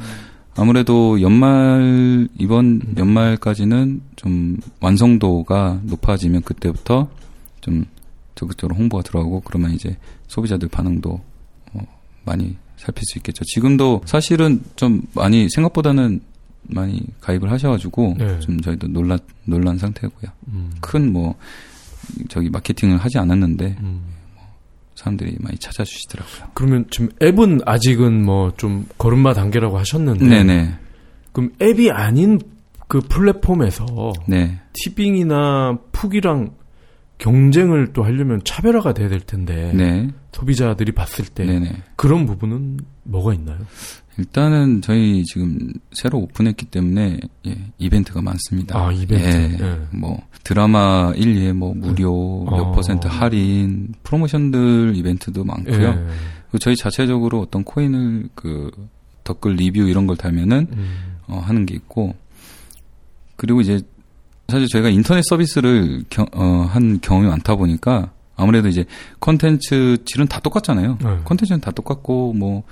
아무래도 0.55 1.21
연말, 1.23 2.29
이번 2.39 2.83
연말까지는 2.97 4.03
좀 4.17 4.59
완성도가 4.81 5.81
높아지면 5.85 6.43
그때부터 6.43 7.09
좀 7.61 7.85
적극적으로 8.35 8.77
홍보가 8.77 9.03
들어가고 9.03 9.41
그러면 9.41 9.73
이제 9.73 9.97
소비자들 10.29 10.69
반응도 10.69 11.21
어, 11.73 11.81
많이 12.25 12.57
살필 12.77 13.03
수 13.05 13.19
있겠죠. 13.19 13.45
지금도 13.45 14.03
사실은 14.05 14.63
좀 14.77 15.03
많이 15.15 15.49
생각보다는 15.49 16.21
많이 16.65 17.03
가입을 17.21 17.51
하셔가지고 17.51 18.17
네. 18.19 18.41
좀 18.41 18.61
저희도 18.61 18.89
놀란 18.89 19.19
놀란 19.45 19.79
상태고요. 19.79 20.31
음. 20.49 20.71
큰뭐 20.81 21.35
저기 22.29 22.51
마케팅을 22.51 22.99
하지 22.99 23.19
않았는데 23.19 23.77
음. 23.81 24.01
사람들이 25.03 25.37
많이 25.41 25.59
찾아주시더라고요. 25.59 26.51
그러면 26.55 26.87
지금 26.91 27.09
앱은 27.23 27.61
아직은 27.67 28.25
뭐 28.25 28.53
좀 28.57 28.87
걸음마 28.99 29.33
단계라고 29.35 29.79
하셨는데 29.79 30.27
네네. 30.27 30.75
그럼 31.33 31.53
앱이 31.61 31.91
아닌 31.91 32.39
그 32.89 33.01
플랫폼에서 33.01 34.13
네. 34.27 34.61
티빙이나 34.75 35.79
푹이랑 35.93 36.51
경쟁을 37.19 37.93
또 37.93 38.03
하려면 38.05 38.41
차별화가 38.45 38.95
돼야 38.95 39.09
될 39.09 39.21
텐데 39.21 39.73
네. 39.75 40.11
소비자들이 40.33 40.93
봤을 40.93 41.25
때 41.25 41.45
네네. 41.45 41.83
그런 41.97 42.27
부분은 42.27 42.79
뭐가 43.05 43.33
있나요? 43.35 43.59
일단은 44.19 44.83
저희 44.83 45.25
지금 45.25 45.73
새로 45.93 46.19
오픈했기 46.19 46.67
때문에 46.67 47.19
예, 47.47 47.59
이벤트가 47.79 48.21
많습니다. 48.21 48.79
아, 48.79 48.93
이벤트. 48.93 49.25
예, 49.25 49.65
예. 49.67 49.79
뭐 49.97 50.21
드라마 50.45 51.13
1, 51.17 51.35
2회 51.35 51.53
뭐 51.55 51.75
무료 51.75 52.45
몇 52.45 52.53
어. 52.57 52.73
퍼센트 52.73 53.07
할인 53.07 53.95
프로모션들 54.03 54.93
이벤트도 54.97 55.45
많고요. 55.45 55.83
예. 55.89 55.93
그리고 56.51 56.59
저희 56.59 56.77
자체적으로 56.77 57.41
어떤 57.41 57.65
코인을 57.65 58.29
그 58.35 58.71
댓글 59.25 59.55
리뷰 59.55 59.81
이런 59.89 60.07
걸 60.07 60.17
달면은 60.17 60.67
음. 60.73 61.17
어, 61.29 61.39
하는 61.39 61.65
게 61.65 61.75
있고 61.75 62.15
그리고 63.37 63.61
이제 63.63 63.81
사실 64.49 64.69
저희가 64.69 64.91
인터넷 64.91 65.23
서비스를 65.27 66.05
겨- 66.11 66.27
어, 66.33 66.67
한 66.69 67.01
경험이 67.01 67.29
많다 67.29 67.55
보니까 67.57 68.11
아무래도 68.37 68.69
이제 68.69 68.85
컨텐츠 69.21 69.99
질은 70.05 70.27
다 70.27 70.41
똑같잖아요. 70.41 70.99
네. 71.01 71.19
컨텐츠는 71.25 71.61
다 71.61 71.71
똑같고 71.71 72.33
뭐, 72.35 72.63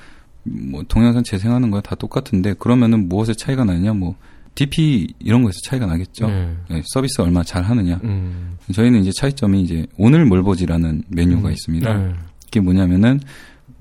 뭐 0.45 0.83
동영상 0.89 1.23
재생하는 1.23 1.71
거야 1.71 1.81
다 1.81 1.95
똑같은데 1.95 2.55
그러면은 2.59 3.09
무엇에 3.09 3.35
차이가 3.35 3.65
나느냐 3.65 3.93
뭐 3.93 4.15
DP 4.55 5.15
이런 5.21 5.43
거에서 5.43 5.59
차이가 5.65 5.87
나겠죠. 5.87 6.27
네. 6.27 6.57
예, 6.73 6.83
서비스 6.87 7.21
얼마 7.21 7.43
잘 7.43 7.63
하느냐. 7.63 8.01
음. 8.05 8.57
저희는 8.73 9.01
이제 9.01 9.11
차이점이 9.13 9.63
이제 9.63 9.87
오늘 9.97 10.25
뭘 10.27 10.43
보지라는 10.43 11.03
메뉴가 11.09 11.49
음. 11.49 11.53
있습니다. 11.53 11.95
네. 11.95 12.13
그게 12.47 12.61
뭐냐면은 12.61 13.21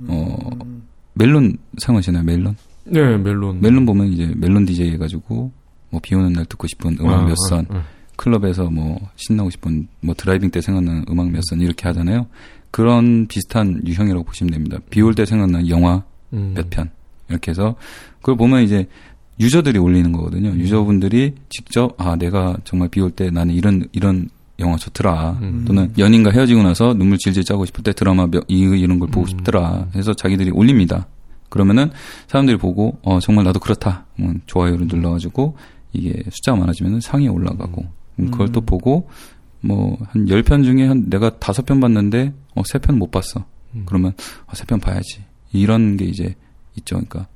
어 0.08 0.38
멜론 1.13 1.58
사용하시나요? 1.80 2.24
멜론? 2.24 2.56
네, 2.86 3.18
멜론. 3.18 3.60
멜론 3.62 3.86
보면 3.86 4.08
이제 4.13 4.32
멜론 4.36 4.66
DJ 4.66 4.92
해가지고 4.92 5.51
뭐 5.89 6.01
비 6.01 6.13
오는 6.16 6.32
날 6.34 6.46
듣고 6.46 6.68
싶은 6.68 6.98
음악 7.01 7.22
아, 7.22 7.25
몇 7.25 7.36
선, 7.50 7.66
아, 7.70 7.78
아. 7.78 7.84
클럽에서 8.16 8.70
뭐 8.70 9.00
신나고 9.16 9.50
싶은 9.50 9.88
뭐 10.01 10.13
driving 10.15 10.51
때 10.51 10.62
생각나는 10.62 11.06
음악 11.10 11.32
몇 11.32 11.42
선 11.50 11.62
이렇게 11.62 11.88
하잖아요. 11.88 12.28
그런 12.72 13.25
비슷한 13.28 13.82
유형이라고 13.88 14.24
보시면 14.24 14.51
됩니다. 14.54 14.78
비 14.92 15.01
올 15.01 15.16
때 15.16 15.25
생각나는 15.25 15.68
영화 15.70 16.04
음. 16.33 16.53
몇 16.55 16.69
편 16.69 16.89
이렇게 17.29 17.51
해서 17.51 17.75
그걸 18.19 18.36
보면 18.38 18.63
이제 18.63 18.88
유저들이 19.39 19.77
올리는 19.79 20.12
거거든요. 20.12 20.50
음. 20.50 20.59
유저분들이 20.59 21.36
직접 21.50 21.95
아 21.98 22.15
내가 22.15 22.57
정말 22.63 22.89
비 22.89 23.00
올 23.01 23.12
때 23.12 23.29
나는 23.29 23.53
이런 23.53 23.88
이런 23.93 24.29
영화 24.59 24.75
좋더라. 24.75 25.38
음. 25.41 25.63
또는 25.65 25.93
연인과 25.98 26.31
헤어지고 26.31 26.63
나서 26.63 26.93
눈물 26.93 27.17
질질 27.17 27.43
짜고 27.45 27.65
싶을 27.65 27.81
때 27.83 27.93
드라마 27.93 28.27
몇, 28.27 28.43
이, 28.50 28.59
이런 28.59 29.00
걸 29.00 29.09
보고 29.09 29.21
음. 29.21 29.27
싶더라. 29.27 29.88
해서 29.95 30.13
자기들이 30.13 30.51
올립니다. 30.51 31.07
그러면은 31.48 31.89
사람들이 32.27 32.57
보고 32.57 32.98
어 33.03 33.19
정말 33.19 33.45
나도 33.45 33.59
그렇다. 33.59 34.05
음, 34.19 34.41
좋아요를 34.45 34.88
눌러가지고 34.88 35.55
이게 35.93 36.21
숫자가 36.29 36.57
많아지면 36.59 37.00
상위 37.00 37.25
에 37.25 37.29
올라가고 37.29 37.86
음, 38.19 38.31
그걸 38.31 38.51
또 38.51 38.62
보고 38.62 39.09
뭐한 39.62 40.25
10편 40.27 40.63
중에 40.65 40.86
한 40.88 41.09
내가 41.09 41.38
다섯 41.39 41.65
편 41.65 41.79
봤는데 41.79 42.33
어, 42.55 42.62
세 42.65 42.79
편 42.79 42.98
못 43.00 43.09
봤어. 43.12 43.45
음. 43.75 43.83
그러면 43.86 44.13
아, 44.48 44.53
세편 44.55 44.79
봐야지. 44.79 45.24
이런 45.51 45.98
게 45.98 46.06
이제 46.06 46.36
있죠. 46.77 46.96
그러니까 46.96 47.27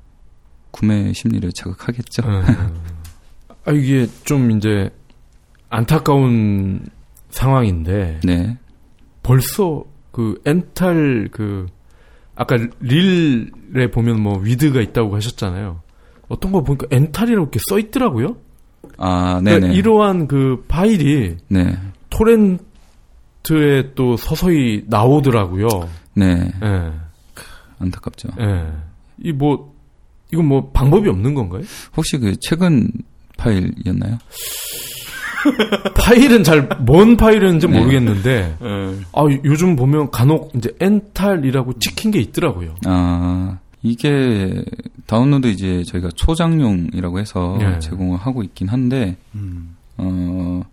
구매 0.72 1.14
심리를 1.14 1.50
자극하겠죠. 1.54 2.22
네. 2.24 2.42
아, 3.66 3.72
이게 3.72 4.08
좀 4.24 4.52
이제 4.52 4.90
안타까운 5.70 6.86
상황인데 7.30 8.20
네. 8.24 8.58
벌써 9.22 9.84
그 10.12 10.40
엔탈 10.46 11.30
그 11.32 11.68
아까 12.36 12.58
릴에 12.80 13.90
보면 13.92 14.22
뭐 14.22 14.40
위드가 14.40 14.82
있다고 14.82 15.16
하셨잖아요. 15.16 15.82
어떤 16.28 16.52
거 16.52 16.64
보니까 16.64 16.88
엔탈이라고 16.92 17.44
이렇게 17.44 17.60
써 17.70 17.80
있더라고요. 17.80 18.38
아, 18.98 19.42
네네. 19.44 19.60
그러니까 19.60 19.78
이러한 19.78 20.28
그 20.28 20.66
파일이 20.68 21.38
네. 21.48 21.78
토렌트에 22.10 23.94
또 23.96 24.18
서서히 24.18 24.84
나오더라고요. 24.88 25.68
네. 26.16 26.52
예. 26.64 26.92
안타깝죠. 27.84 28.30
예. 28.40 28.66
이뭐 29.24 29.74
이건 30.32 30.46
뭐 30.48 30.72
방법이 30.72 31.08
없는 31.10 31.34
건가요? 31.36 31.62
혹시 31.96 32.18
그 32.18 32.36
최근 32.42 32.90
파일이었나요? 33.38 34.18
파일은 35.96 36.44
잘 36.44 36.70
뭔 36.86 37.18
파일인지 37.18 37.68
네. 37.68 37.80
모르겠는데 37.80 38.58
아 39.12 39.24
요즘 39.44 39.76
보면 39.76 40.10
간혹 40.12 40.52
이제 40.56 40.74
엔탈이라고 40.80 41.80
찍힌 41.80 42.12
게 42.12 42.20
있더라고요. 42.20 42.76
아, 42.86 43.60
이게 43.82 44.64
다운로드 45.06 45.48
이제 45.48 45.84
저희가 45.84 46.10
초장용이라고 46.16 47.20
해서 47.20 47.58
네. 47.60 47.78
제공을 47.80 48.18
하고 48.18 48.42
있긴 48.44 48.70
한데, 48.70 49.18
음. 49.36 49.76
어, 49.98 50.64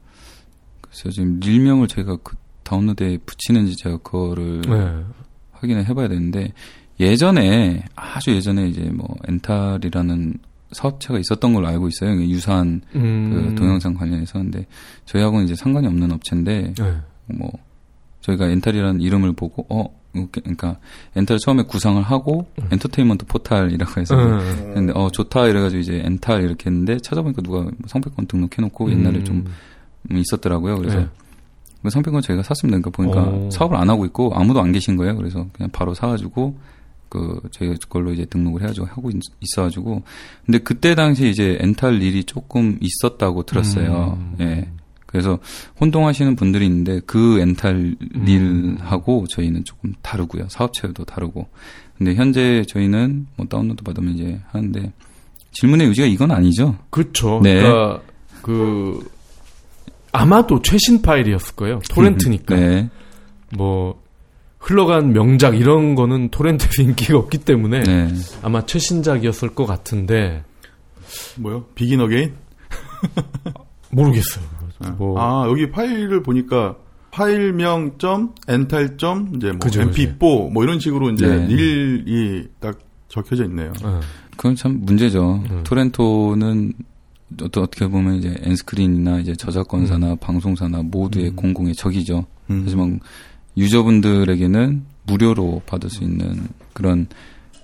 그래서 0.81 1.11
지금 1.11 1.41
릴명을 1.41 1.89
저희가 1.89 2.19
그 2.23 2.37
다운로드에 2.63 3.19
붙이는지 3.27 3.77
제가 3.77 3.97
그거를 3.99 4.63
네. 4.63 5.05
확인을 5.53 5.87
해봐야 5.89 6.07
되는데, 6.07 6.53
예전에, 7.01 7.83
아주 7.97 8.31
예전에 8.31 8.69
이제 8.69 8.83
뭐, 8.83 9.09
엔탈이라는 9.27 10.35
사업체가 10.73 11.19
있었던 11.19 11.53
걸로 11.53 11.67
알고 11.67 11.89
있어요. 11.89 12.13
유사한 12.21 12.83
음. 12.95 13.33
그 13.33 13.55
동영상 13.57 13.95
관련해서. 13.95 14.39
근데 14.39 14.67
저희하고는 15.07 15.47
이제 15.47 15.57
상관이 15.57 15.87
없는 15.87 16.13
업체인데, 16.13 16.75
네. 16.79 16.95
뭐, 17.27 17.51
저희가 18.21 18.47
엔탈이라는 18.49 19.01
이름을 19.01 19.33
보고, 19.33 19.67
어, 19.69 20.01
그러니까 20.33 20.77
엔탈을 21.15 21.39
처음에 21.39 21.63
구상을 21.63 22.03
하고 22.03 22.49
엔터테인먼트 22.73 23.27
포탈이라고 23.27 24.01
해서 24.01 24.17
음. 24.17 24.73
근데 24.75 24.93
어 24.93 25.09
좋다 25.09 25.47
이래가지고 25.47 25.81
이제 25.81 26.03
엔탈 26.05 26.43
이렇게 26.43 26.69
했는데 26.69 26.99
찾아보니까 26.99 27.43
누가 27.43 27.61
뭐 27.61 27.73
상표권 27.87 28.27
등록해놓고 28.27 28.91
옛날에 28.91 29.19
음. 29.19 29.25
좀 29.25 29.45
있었더라고요. 30.11 30.79
그래서 30.79 30.99
네. 30.99 31.09
그 31.83 31.91
상표권 31.91 32.23
저희가 32.23 32.43
샀습니다. 32.43 32.79
그러니까 32.79 32.91
보니까 32.91 33.23
오. 33.23 33.51
사업을 33.51 33.77
안 33.77 33.89
하고 33.89 34.05
있고 34.07 34.33
아무도 34.35 34.61
안 34.61 34.73
계신 34.73 34.97
거예요. 34.97 35.17
그래서 35.17 35.47
그냥 35.53 35.71
바로 35.71 35.95
사가지고 35.95 36.59
그 37.11 37.41
저희 37.51 37.75
걸로 37.89 38.13
이제 38.13 38.25
등록을 38.25 38.63
해가지고 38.63 38.87
하고 38.87 39.11
있, 39.11 39.17
있어가지고 39.41 40.03
근데 40.47 40.59
그때 40.59 40.95
당시 40.95 41.29
이제 41.29 41.59
엔탈 41.61 42.01
일이 42.03 42.25
조금 42.25 42.79
있었다고 42.81 43.43
들었어요. 43.43 44.17
음. 44.19 44.37
예. 44.41 44.69
그래서 45.07 45.41
혼동하시는 45.81 46.37
분들이 46.37 46.67
있는데 46.67 47.01
그 47.05 47.41
엔탈 47.41 47.97
음. 48.01 48.29
일하고 48.29 49.27
저희는 49.27 49.65
조금 49.65 49.93
다르고요. 50.03 50.47
사업체도 50.49 51.05
다르고. 51.05 51.49
근데 51.99 52.15
현재 52.15 52.65
저희는 52.69 53.27
뭐 53.37 53.47
다운로드 53.47 53.83
받으면 53.83 54.15
이제 54.15 54.41
하는데 54.53 54.93
질문의 55.51 55.89
의지가 55.89 56.07
이건 56.07 56.31
아니죠. 56.31 56.79
그렇죠. 56.91 57.41
네. 57.43 57.61
그러니까 57.61 58.03
그 58.41 59.11
아마도 60.13 60.63
최신 60.63 61.03
파일이었을 61.03 61.57
거예요. 61.57 61.81
토렌트니까. 61.91 62.55
네. 62.55 62.89
뭐 63.57 64.01
흘러간 64.61 65.13
명작 65.13 65.57
이런 65.59 65.95
거는 65.95 66.29
토렌트에서 66.29 66.83
인기가 66.85 67.19
없기 67.19 67.39
때문에 67.39 67.83
네. 67.83 68.15
아마 68.43 68.65
최신작이었을 68.65 69.55
것 69.55 69.67
같은데 69.67 70.45
뭐요? 71.37 71.65
Begin 71.75 72.01
Again? 72.01 72.35
모르겠어요. 73.91 74.45
뭐 74.97 75.21
아, 75.21 75.47
여기 75.49 75.71
파일을 75.71 76.23
보니까 76.23 76.77
파일명 77.11 77.99
점 77.99 78.35
엔탈 78.47 78.97
점 78.97 79.33
이제 79.35 79.49
뭐 79.49 79.59
그죠, 79.59 79.83
mp4 79.83 80.53
뭐 80.53 80.63
이런 80.63 80.79
식으로 80.79 81.11
이제 81.11 81.27
네. 81.27 81.47
닐이 81.49 82.49
딱 82.61 82.79
적혀져 83.09 83.45
있네요. 83.47 83.73
어. 83.83 84.01
그건 84.37 84.55
참 84.55 84.81
문제죠. 84.83 85.43
음. 85.51 85.65
토렌토는 85.65 86.73
어떤 87.43 87.65
어떻게 87.65 87.87
보면 87.89 88.17
이제 88.17 88.37
엔스크린이나 88.43 89.19
이제 89.19 89.35
저작권사나 89.35 90.17
방송사나 90.17 90.83
모두의 90.85 91.31
음. 91.31 91.37
공공의 91.37 91.75
적이죠. 91.75 92.25
음. 92.51 92.63
하지만 92.65 93.01
유저분들에게는 93.57 94.85
무료로 95.05 95.63
받을 95.67 95.91
수 95.91 96.03
있는 96.05 96.49
그런 96.73 97.07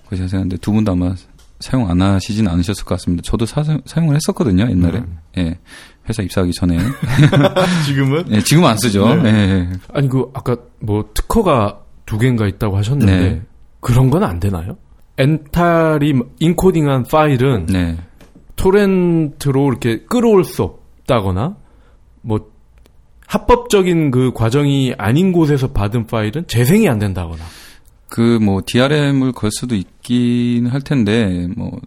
것이 0.09 0.19
생각하는데 0.21 0.57
두 0.57 0.71
분도 0.71 0.91
아마 0.91 1.13
사용 1.59 1.89
안 1.89 2.01
하시진 2.01 2.47
않으셨을 2.47 2.83
것 2.85 2.95
같습니다. 2.95 3.23
저도 3.23 3.45
사, 3.45 3.63
사용을 3.85 4.15
했었거든요, 4.15 4.69
옛날에. 4.69 4.99
음. 4.99 5.17
예. 5.37 5.57
회사 6.07 6.21
입사하기 6.23 6.51
전에. 6.53 6.77
지금은 7.85 8.25
예, 8.31 8.39
지금 8.41 8.63
안 8.65 8.77
쓰죠. 8.77 9.13
네. 9.15 9.29
예, 9.29 9.35
예. 9.35 9.69
아니 9.93 10.07
그 10.07 10.29
아까 10.33 10.55
뭐 10.79 11.09
특허가 11.13 11.81
두 12.05 12.17
개인가 12.17 12.47
있다고 12.47 12.77
하셨는데 12.77 13.17
네. 13.19 13.41
그런 13.81 14.09
건 14.09 14.23
안 14.23 14.39
되나요? 14.39 14.77
엔탈이 15.17 16.13
인코딩한 16.39 17.03
파일은 17.03 17.65
네. 17.67 17.97
토렌트로 18.55 19.67
이렇게 19.69 20.03
끌어올 20.05 20.43
수 20.43 20.63
없다거나 20.63 21.55
뭐 22.21 22.51
합법적인 23.27 24.09
그 24.11 24.31
과정이 24.33 24.93
아닌 24.97 25.31
곳에서 25.31 25.67
받은 25.71 26.07
파일은 26.07 26.47
재생이 26.47 26.89
안 26.89 26.97
된다거나 26.99 27.43
그 28.09 28.39
뭐 28.41 28.61
DRM을 28.65 29.33
걸 29.33 29.51
수도 29.51 29.75
있긴 29.75 30.67
할 30.67 30.81
텐데 30.81 31.47
뭐 31.55 31.79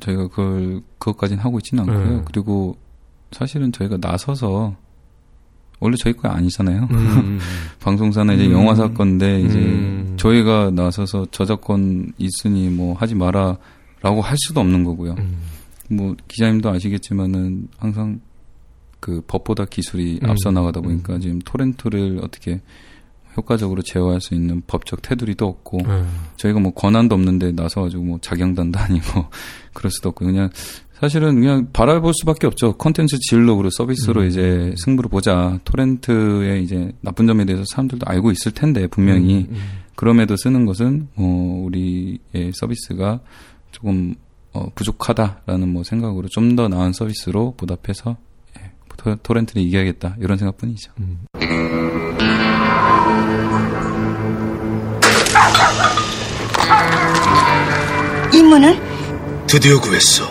저희가 0.00 0.28
그걸 0.28 0.82
그것까지는 0.98 1.42
하고 1.42 1.58
있지는 1.58 1.84
않고요. 1.88 2.16
네. 2.18 2.22
그리고 2.26 2.76
사실은 3.30 3.72
저희가 3.72 3.98
나서서 4.00 4.74
원래 5.80 5.96
저희 5.96 6.12
거 6.12 6.28
아니잖아요. 6.28 6.88
음, 6.90 7.38
방송사나 7.80 8.32
이제 8.34 8.46
음. 8.46 8.52
영화 8.52 8.74
사건인데 8.74 9.40
이제 9.42 9.58
음. 9.58 10.14
저희가 10.16 10.72
나서서 10.72 11.26
저작권 11.30 12.12
있으니 12.18 12.68
뭐 12.68 12.94
하지 12.94 13.14
마라라고 13.14 14.20
할 14.20 14.36
수도 14.38 14.60
없는 14.60 14.82
거고요. 14.82 15.14
음. 15.18 15.38
뭐 15.90 16.16
기자님도 16.26 16.68
아시겠지만은 16.68 17.68
항상 17.78 18.20
그 19.00 19.22
법보다 19.26 19.64
기술이 19.64 20.20
음. 20.22 20.30
앞서 20.30 20.50
나가다 20.50 20.80
보니까 20.80 21.18
지금 21.18 21.38
토렌토를 21.40 22.20
어떻게 22.22 22.60
효과적으로 23.36 23.82
제어할 23.82 24.20
수 24.20 24.34
있는 24.34 24.62
법적 24.66 25.02
테두리도 25.02 25.46
없고 25.46 25.78
음. 25.84 26.08
저희가 26.36 26.58
뭐 26.58 26.72
권한도 26.72 27.14
없는데 27.14 27.52
나서가지고 27.52 28.02
뭐 28.02 28.18
자경단도 28.20 28.78
아니고 28.80 29.26
그럴 29.72 29.90
수도 29.90 30.08
없고 30.10 30.24
그냥 30.24 30.50
사실은 31.00 31.36
그냥 31.36 31.68
바라볼 31.72 32.12
수밖에 32.12 32.48
없죠. 32.48 32.72
컨텐츠 32.72 33.18
질록으로 33.20 33.70
서비스로 33.70 34.22
음. 34.22 34.26
이제 34.26 34.74
승부를 34.78 35.08
보자. 35.08 35.60
토렌트의 35.64 36.64
이제 36.64 36.92
나쁜 37.00 37.28
점에 37.28 37.44
대해서 37.44 37.64
사람들도 37.68 38.04
알고 38.04 38.32
있을 38.32 38.50
텐데 38.50 38.88
분명히 38.88 39.46
음, 39.48 39.54
음. 39.54 39.60
그럼에도 39.94 40.36
쓰는 40.36 40.66
것은 40.66 41.06
어 41.14 41.62
우리의 41.66 42.52
서비스가 42.52 43.20
조금 43.70 44.16
어 44.52 44.70
부족하다라는 44.74 45.68
뭐 45.68 45.84
생각으로 45.84 46.26
좀 46.28 46.56
더 46.56 46.66
나은 46.66 46.92
서비스로 46.92 47.54
보답해서 47.56 48.16
예, 49.10 49.14
토- 49.14 49.18
토렌트를 49.22 49.62
이겨야겠다 49.62 50.16
이런 50.20 50.38
생각뿐이죠. 50.38 50.92
임무는 58.32 59.46
드디어 59.46 59.80
구했어. 59.80 60.24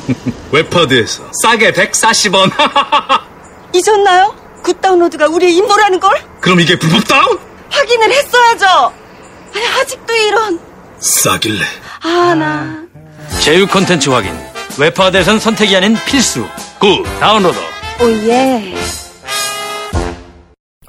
웹하드에서 0.52 1.24
싸게 1.42 1.72
140원. 1.72 2.50
잊었나요? 3.74 4.34
good 4.62 4.80
download가 4.80 5.26
우리의 5.28 5.54
임무라는 5.56 6.00
걸 6.00 6.10
그럼 6.40 6.60
이게 6.60 6.76
불법 6.78 7.06
다운? 7.06 7.38
확인을 7.70 8.10
했어야죠. 8.12 8.92
아니, 9.54 9.66
아직도 9.80 10.14
이런. 10.14 10.60
싸길래. 10.98 11.64
아, 12.02 12.34
나. 12.34 12.82
제휴 13.40 13.66
콘텐츠 13.66 14.08
확인. 14.10 14.36
웹하드에선 14.78 15.38
선택이 15.38 15.76
아닌 15.76 15.96
필수. 16.06 16.46
Good 16.80 17.02
download. 17.20 17.58
Oh, 18.00 18.10
yeah. 18.28 18.74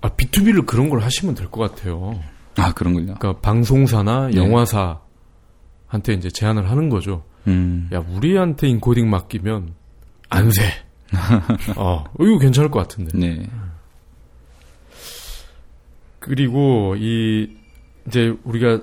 아, 0.02 0.10
B2B를 0.10 0.66
그런 0.66 0.90
걸 0.90 1.02
하시면 1.02 1.36
될 1.36 1.50
것 1.50 1.70
같아요. 1.76 2.20
아 2.58 2.74
그런군요. 2.74 3.16
그러니까 3.20 3.40
방송사나 3.42 4.28
네. 4.30 4.38
영화사한테 4.38 6.14
이제 6.18 6.30
제안을 6.30 6.70
하는 6.70 6.90
거죠. 6.90 7.24
음. 7.48 7.90
야, 7.94 8.00
우리한테 8.00 8.68
인코딩 8.68 9.10
맡기면 9.10 9.74
안 10.30 10.50
돼. 10.50 10.74
어, 11.78 12.04
이거 12.20 12.38
괜찮을 12.40 12.70
것 12.72 12.80
같은데. 12.80 13.18
네. 13.18 13.48
그리고 16.20 16.96
이 16.98 17.48
이제 18.08 18.36
우리가 18.44 18.82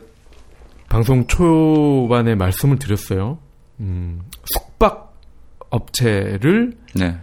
방송 0.88 1.26
초반에 1.26 2.34
말씀을 2.36 2.78
드렸어요. 2.78 3.38
음, 3.80 4.20
숙박 4.46 5.14
업체를 5.70 6.76
네. 6.94 7.18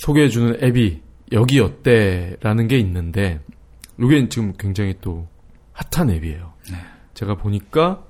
소개해주는 0.00 0.62
앱이 0.62 1.02
여기 1.32 1.60
어때라는 1.60 2.68
게 2.68 2.78
있는데 2.78 3.40
이게 4.00 4.28
지금 4.30 4.54
굉장히 4.58 4.94
또 5.02 5.28
핫한 5.72 6.10
앱이에요. 6.10 6.54
제가 7.12 7.34
보니까 7.34 8.02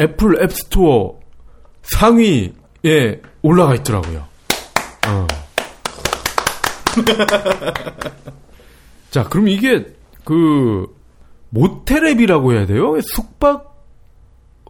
애플 0.00 0.42
앱스토어 0.42 1.20
상위에 1.82 3.22
올라가 3.42 3.76
있더라고요. 3.76 4.26
어. 5.06 5.26
자, 9.10 9.22
그럼 9.24 9.46
이게 9.48 9.86
그 10.24 10.92
모텔 11.50 12.06
앱이라고 12.08 12.54
해야 12.54 12.66
돼요? 12.66 13.00
숙박 13.02 13.86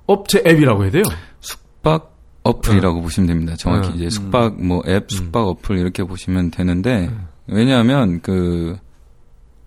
업체 0.07 0.43
앱이라고 0.47 0.83
해야 0.85 0.91
돼요? 0.91 1.05
숙박 1.41 2.10
어플이라고 2.43 3.03
보시면 3.03 3.27
됩니다. 3.27 3.55
정확히 3.57 3.91
음. 3.91 3.95
이제 3.97 4.11
숙박 4.11 4.63
뭐 4.63 4.83
앱 4.87 5.11
숙박 5.11 5.47
어플 5.47 5.79
이렇게 5.79 6.05
보시면 6.05 6.51
되는데 6.51 7.11
왜냐하면 7.47 8.21
그 8.23 8.77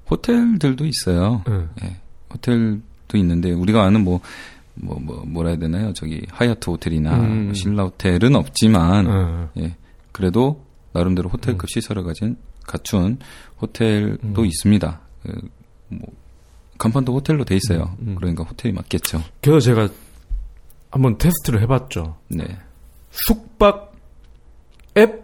호텔들도 0.10 0.86
있어요. 0.86 1.44
응. 1.48 1.70
예, 1.84 1.98
호텔도 2.34 3.18
있는데 3.18 3.52
우리가 3.52 3.84
아는 3.84 4.04
뭐 4.04 4.22
뭐, 4.76 4.98
뭐, 5.00 5.24
뭐라 5.26 5.50
해야 5.50 5.60
되나요? 5.60 5.94
저기, 5.94 6.26
하얏트 6.32 6.68
호텔이나, 6.68 7.16
음. 7.20 7.46
뭐 7.46 7.54
신라 7.54 7.84
호텔은 7.84 8.36
없지만, 8.36 9.06
응. 9.06 9.50
예, 9.60 9.76
그래도, 10.12 10.66
나름대로 10.94 11.30
호텔급 11.30 11.70
시설을 11.70 12.04
가진, 12.04 12.38
갖춘 12.66 13.20
호텔도 13.62 14.42
음. 14.42 14.46
있습니다. 14.46 15.00
그, 15.22 15.50
뭐, 15.90 16.08
간판도 16.80 17.14
호텔로 17.14 17.46
돼 17.46 17.56
있어요. 17.56 17.96
음, 18.00 18.10
음. 18.10 18.16
그러니까 18.16 18.44
호텔이 18.44 18.74
맞겠죠. 18.74 19.22
그래서 19.42 19.60
제가 19.60 19.90
한번 20.94 21.18
테스트를 21.18 21.60
해봤죠. 21.64 22.18
네. 22.28 22.46
숙박 23.10 23.94
앱 24.96 25.24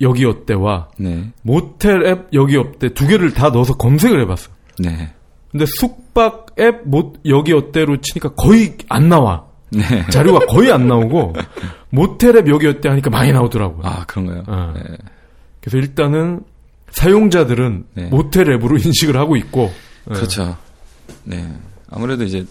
여기 0.00 0.24
어때와 0.24 0.90
네. 0.96 1.32
모텔 1.42 2.06
앱 2.06 2.28
여기 2.32 2.56
어때 2.56 2.94
두 2.94 3.08
개를 3.08 3.34
다 3.34 3.50
넣어서 3.50 3.76
검색을 3.76 4.20
해봤어. 4.22 4.48
네. 4.78 5.12
근데 5.50 5.66
숙박 5.80 6.46
앱 6.60 6.82
모, 6.88 7.14
여기 7.26 7.52
어때로 7.52 8.00
치니까 8.00 8.28
거의 8.34 8.76
안 8.88 9.08
나와. 9.08 9.44
네. 9.70 10.06
자료가 10.08 10.46
거의 10.46 10.70
안 10.70 10.86
나오고 10.86 11.32
모텔 11.90 12.36
앱 12.36 12.46
여기 12.46 12.68
어때 12.68 12.88
하니까 12.88 13.10
많이 13.10 13.32
나오더라고요. 13.32 13.84
아, 13.84 14.04
그런가요? 14.06 14.44
어. 14.46 14.72
네. 14.76 14.82
그래서 15.60 15.78
일단은 15.78 16.44
사용자들은 16.92 17.86
네. 17.94 18.06
모텔 18.06 18.52
앱으로 18.52 18.76
인식을 18.84 19.16
하고 19.16 19.34
있고 19.34 19.72
예. 20.10 20.14
그렇죠. 20.14 20.56
네. 21.24 21.44
아무래도 21.90 22.22
이제 22.22 22.46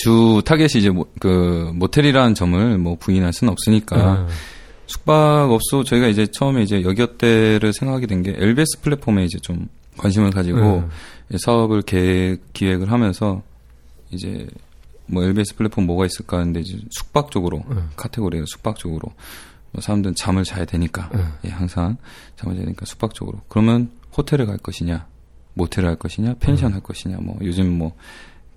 주 0.00 0.40
타겟이 0.46 0.68
이제 0.76 0.88
모, 0.88 1.04
그 1.20 1.70
모텔이라는 1.74 2.34
점을 2.34 2.78
뭐 2.78 2.96
부인할 2.98 3.34
수는 3.34 3.52
없으니까 3.52 4.24
네. 4.24 4.32
숙박업소 4.86 5.84
저희가 5.84 6.08
이제 6.08 6.26
처음에 6.26 6.62
이제 6.62 6.82
여기어때를 6.82 7.74
생각하게 7.74 8.06
된게 8.06 8.34
LBS 8.34 8.80
플랫폼에 8.80 9.24
이제 9.24 9.38
좀 9.40 9.68
관심을 9.98 10.30
가지고 10.30 10.88
네. 11.28 11.36
사업을 11.38 11.82
계획, 11.82 12.50
기획을 12.54 12.90
하면서 12.90 13.42
이제 14.10 14.46
뭐 15.04 15.22
LBS 15.22 15.56
플랫폼 15.56 15.84
뭐가 15.84 16.06
있을까 16.06 16.38
하는데 16.38 16.60
이제 16.60 16.78
숙박 16.92 17.30
쪽으로 17.30 17.62
네. 17.68 17.82
카테고리가 17.96 18.46
숙박 18.48 18.76
쪽으로 18.76 19.02
뭐 19.72 19.82
사람들은 19.82 20.14
잠을 20.14 20.44
자야 20.44 20.64
되니까 20.64 21.10
네. 21.12 21.22
예, 21.44 21.50
항상 21.50 21.98
잠을 22.36 22.54
자야 22.56 22.64
되니까 22.64 22.86
숙박 22.86 23.12
쪽으로 23.12 23.40
그러면 23.48 23.90
호텔을 24.16 24.46
갈 24.46 24.56
것이냐 24.56 25.06
모텔을 25.52 25.90
할 25.90 25.96
것이냐 25.96 26.36
펜션 26.40 26.72
할 26.72 26.80
것이냐 26.80 27.18
뭐 27.20 27.38
요즘 27.42 27.70
뭐 27.76 27.94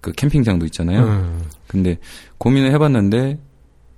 그 0.04 0.12
캠핑장도 0.12 0.66
있잖아요. 0.66 1.08
네. 1.08 1.38
근데 1.66 1.98
고민을 2.38 2.74
해봤는데 2.74 3.40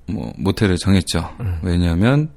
뭐 0.08 0.32
모텔을 0.38 0.78
정했죠. 0.78 1.36
음. 1.40 1.58
왜냐하면 1.64 2.30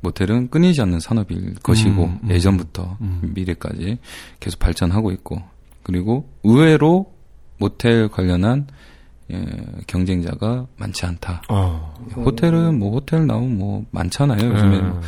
모텔은 0.00 0.50
끊이지 0.50 0.82
않는 0.82 0.98
산업일 0.98 1.54
것이고 1.62 2.04
음, 2.06 2.18
음. 2.24 2.28
예전부터 2.28 2.96
음. 3.02 3.20
미래까지 3.34 3.98
계속 4.40 4.58
발전하고 4.58 5.12
있고 5.12 5.40
그리고 5.84 6.28
의외로 6.42 7.12
모텔 7.58 8.08
관련한 8.08 8.66
예, 9.30 9.46
경쟁자가 9.86 10.66
많지 10.76 11.06
않다. 11.06 11.42
어. 11.50 11.94
호텔은 12.16 12.80
뭐 12.80 12.94
호텔 12.94 13.28
나오면 13.28 13.58
뭐 13.58 13.84
많잖아요. 13.92 14.44
요즘에 14.44 14.76
네. 14.76 14.82
뭐 14.82 15.00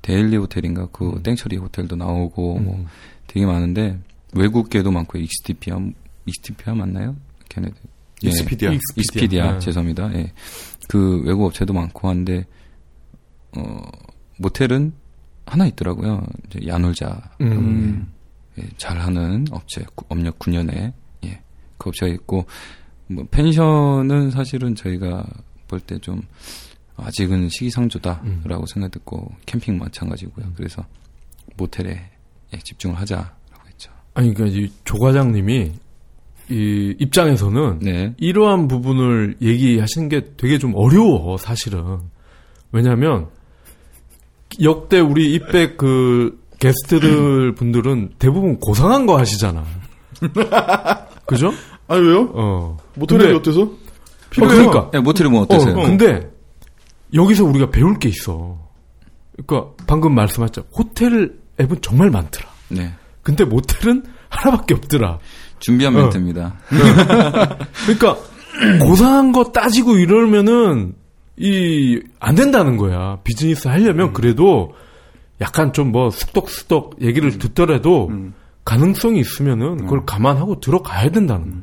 데일리 0.00 0.38
호텔인가 0.38 0.88
그 0.92 1.10
음. 1.10 1.22
땡처리 1.22 1.58
호텔도 1.58 1.96
나오고 1.96 2.56
음. 2.56 2.64
뭐 2.64 2.86
되게 3.26 3.44
많은데 3.44 3.98
외국계도 4.32 4.90
많고 4.90 5.18
익스티피아 5.18 5.78
익스티피아 6.26 6.74
맞나요? 6.74 7.16
걔네들 7.48 7.76
예. 8.24 8.28
익스피디아. 8.28 8.72
익스피디아 8.72 9.52
네. 9.54 9.58
죄송합니다. 9.58 10.12
예. 10.14 10.32
그 10.88 11.22
외국 11.24 11.44
업체도 11.46 11.72
많고 11.72 12.08
한데 12.08 12.44
어 13.56 13.80
모텔은 14.38 14.92
하나 15.46 15.66
있더라고요. 15.66 16.26
이제 16.46 16.66
야놀자 16.66 17.30
음. 17.40 18.12
예, 18.58 18.62
잘하는 18.78 19.46
업체 19.50 19.84
구- 19.94 20.04
업력 20.08 20.38
9년에 20.38 20.92
예, 21.24 21.42
그 21.78 21.88
업체가 21.90 22.12
있고 22.14 22.46
뭐 23.08 23.24
펜션은 23.30 24.30
사실은 24.30 24.74
저희가 24.74 25.24
볼 25.68 25.80
때 25.80 25.98
좀 26.00 26.22
아직은 26.96 27.48
시기상조다라고 27.50 28.24
음. 28.60 28.66
생각했고 28.72 29.30
캠핑 29.44 29.76
마찬가지고요. 29.78 30.52
그래서 30.56 30.84
모텔에 31.56 32.10
예, 32.54 32.58
집중을 32.58 32.96
하자라고 32.96 33.68
했죠. 33.68 33.92
아니 34.14 34.32
그러니까 34.32 34.58
이조 34.58 34.98
과장님이 34.98 35.72
이 36.48 36.94
입장에서는 36.98 37.80
네. 37.80 38.14
이러한 38.18 38.68
부분을 38.68 39.36
얘기하시는 39.42 40.08
게 40.08 40.22
되게 40.36 40.58
좀 40.58 40.74
어려워 40.76 41.36
사실은 41.38 41.98
왜냐하면 42.70 43.28
역대 44.62 45.00
우리 45.00 45.34
입백 45.34 45.76
그 45.76 46.40
게스트들 46.60 47.54
분들은 47.56 48.12
대부분 48.18 48.58
고상한 48.60 49.06
거 49.06 49.18
하시잖아 49.18 49.64
그죠? 51.26 51.52
아니 51.88 52.02
왜요? 52.06 52.30
어 52.34 52.76
모텔이 52.94 53.34
어때서? 53.34 53.62
어, 53.62 53.70
그러니까 54.30 54.90
예, 54.94 54.98
모텔이 55.00 55.28
뭐 55.28 55.42
어떠세요? 55.42 55.76
어, 55.76 55.82
근데 55.82 56.30
여기서 57.12 57.44
우리가 57.44 57.70
배울 57.70 57.98
게 57.98 58.08
있어 58.08 58.58
그러니까 59.32 59.72
방금 59.86 60.14
말씀하셨죠 60.14 60.68
호텔 60.72 61.34
앱은 61.60 61.78
정말 61.82 62.10
많더라 62.10 62.48
네. 62.68 62.92
근데 63.22 63.44
모텔은 63.44 64.04
하나밖에 64.28 64.74
없더라 64.74 65.18
준비한 65.60 65.94
어. 65.96 66.02
멘트입니다. 66.02 66.54
그러니까 67.84 68.16
고상한 68.80 69.32
거 69.32 69.44
따지고 69.52 69.96
이러면은 69.96 70.94
이 71.36 72.00
안 72.26 72.34
된다는 72.34 72.76
거야. 72.76 73.20
비즈니스 73.22 73.68
하려면 73.68 74.12
그래도 74.12 74.74
약간 75.40 75.72
좀뭐 75.72 76.10
쑥덕쑥덕 76.10 77.02
얘기를 77.02 77.38
듣더라도 77.38 78.08
음. 78.08 78.34
가능성이 78.64 79.20
있으면은 79.20 79.76
그걸 79.76 80.04
감안하고 80.04 80.58
들어가야 80.58 81.10
된다는 81.10 81.50
거야. 81.52 81.62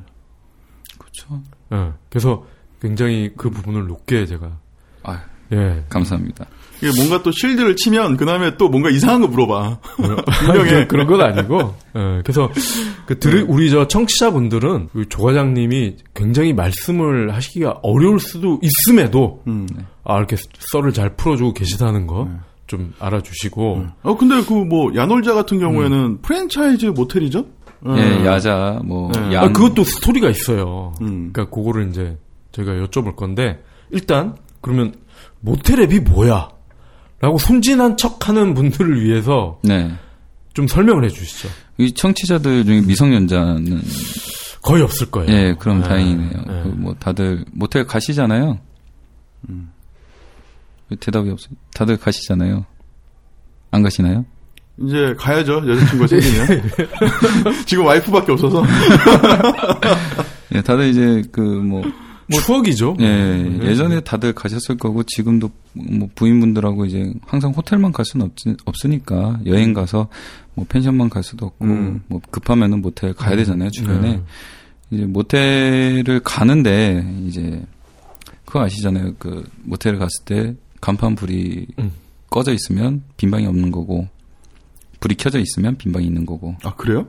그렇죠. 0.98 1.42
예. 1.74 1.92
그래서 2.10 2.46
굉장히 2.82 3.34
그 3.36 3.50
부분을 3.50 3.88
높게 3.88 4.26
제가 4.26 4.58
아, 5.04 5.22
예. 5.52 5.84
감사합니다. 5.90 6.46
이게 6.84 6.92
뭔가 6.98 7.24
또 7.24 7.32
실드를 7.32 7.76
치면 7.76 8.18
그 8.18 8.26
다음에 8.26 8.58
또 8.58 8.70
뭔가 8.70 8.90
이상한 8.90 9.22
거 9.22 9.28
물어봐. 9.28 9.80
분명해. 10.46 10.88
그런 10.88 11.08
건 11.08 11.22
아니고. 11.22 11.76
예, 11.96 12.22
그래서 12.24 12.50
그 13.06 13.20
들 13.20 13.46
우리 13.48 13.70
저 13.70 13.88
청취자분들은 13.88 14.90
그조 14.90 15.24
과장님이 15.24 15.96
굉장히 16.14 16.54
말씀을 16.54 17.34
하시기가 17.34 17.80
어려울 17.84 18.20
수도 18.20 18.60
있음에도 18.62 19.42
음. 19.48 19.68
아 20.04 20.18
이렇게 20.18 20.36
썰을 20.72 20.94
잘 20.94 21.16
풀어주고 21.16 21.54
계시다는 21.54 22.08
거 22.08 22.28
좀 22.66 22.94
알아주시고 22.98 23.86
어 24.04 24.18
근데 24.18 24.42
그 24.44 24.54
뭐 24.64 24.96
야놀자 24.96 25.34
같은 25.34 25.60
경우에는 25.60 26.22
프랜차이즈 26.22 26.86
모텔이죠? 26.88 27.46
예, 27.90 28.26
야자 28.26 28.80
뭐 28.86 29.12
네. 29.12 29.34
양 29.34 29.44
아, 29.44 29.52
그것도 29.52 29.84
스토리가 29.84 30.30
있어요. 30.30 30.94
음. 31.02 31.30
그러니까 31.34 31.54
그거를 31.54 31.90
이제 31.90 32.18
저희가 32.54 32.72
여쭤볼 32.86 33.18
건데 33.18 33.62
일단 33.92 34.38
그러면 34.62 34.94
모텔 35.42 35.82
앱이 35.82 36.00
뭐야? 36.00 36.48
라고 37.24 37.38
순진한 37.38 37.96
척 37.96 38.28
하는 38.28 38.54
분들을 38.54 39.02
위해서 39.02 39.58
네. 39.64 39.90
좀 40.54 40.68
설명을 40.68 41.06
해 41.06 41.08
주시죠. 41.08 41.48
이 41.78 41.94
청취자들 41.94 42.66
중에 42.66 42.82
미성년자는 42.82 43.82
거의 44.62 44.84
없을 44.84 45.10
거예요. 45.10 45.32
예, 45.32 45.56
그럼 45.58 45.82
네, 45.82 45.88
다행이네요. 45.88 46.30
네. 46.30 46.64
그뭐 46.64 46.96
다들 47.00 47.46
모텔 47.54 47.86
가시잖아요. 47.86 48.60
왜 50.90 50.98
대답이 51.00 51.30
없어요. 51.30 51.56
다들 51.74 51.96
가시잖아요. 51.96 52.66
안 53.72 53.84
가시나요? 53.84 54.26
이제 54.82 55.16
가야죠 55.18 55.64
여자친구가 55.66 56.08
생기면. 56.08 56.48
지금 57.66 57.86
와이프밖에 57.86 58.34
없어서. 58.34 58.66
예, 60.56 60.62
다들 60.62 60.90
이제 60.90 61.24
그 61.32 61.40
뭐 61.40 61.84
추억이죠. 62.42 62.98
예, 63.00 63.04
네. 63.06 63.68
예전에 63.68 64.02
다들 64.02 64.34
가셨을 64.34 64.78
거고 64.78 65.04
지금도 65.04 65.50
뭐 65.74 66.10
부인분들하고 66.16 66.86
이제 66.86 67.14
항상 67.26 67.52
호텔만 67.52 67.92
갈 67.92 68.06
수는 68.06 68.28
없지, 68.28 68.56
없으니까 68.66 69.40
여행 69.46 69.74
가서 69.74 70.08
뭐 70.54 70.66
펜션만 70.68 71.10
갈 71.10 71.24
수도 71.24 71.48
없고 71.48 71.66
음. 71.66 72.04
뭐 72.08 72.22
급하면은 72.32 72.82
모텔 72.82 73.14
가야 73.14 73.36
되잖아요 73.36 73.70
주변에 73.72 74.18
네. 74.18 74.24
이제 74.92 75.06
모텔을 75.06 76.22
가는데 76.24 77.06
이제 77.26 77.64
그거 78.46 78.62
아시잖아요 78.62 79.16
그 79.18 79.44
모텔을 79.64 79.98
갔을 79.98 80.26
때 80.26 80.56
간판 80.82 81.16
불이 81.16 81.68
음. 81.80 81.92
꺼져 82.30 82.54
있으면 82.54 83.04
빈 83.18 83.32
방이 83.32 83.46
없는 83.48 83.72
거고 83.72 84.08
불이 85.00 85.16
켜져 85.16 85.40
있으면 85.40 85.76
빈 85.78 85.92
방이 85.92 86.06
있는 86.06 86.26
거고 86.26 86.56
아 86.64 86.76
그래요? 86.76 87.08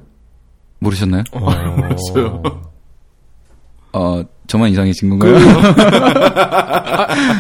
모르셨나요? 0.78 1.22
어. 1.32 1.50
알았어요. 1.50 2.42
어 3.92 4.24
저만 4.46 4.70
이상해진 4.70 5.11
건가요? 5.11 5.37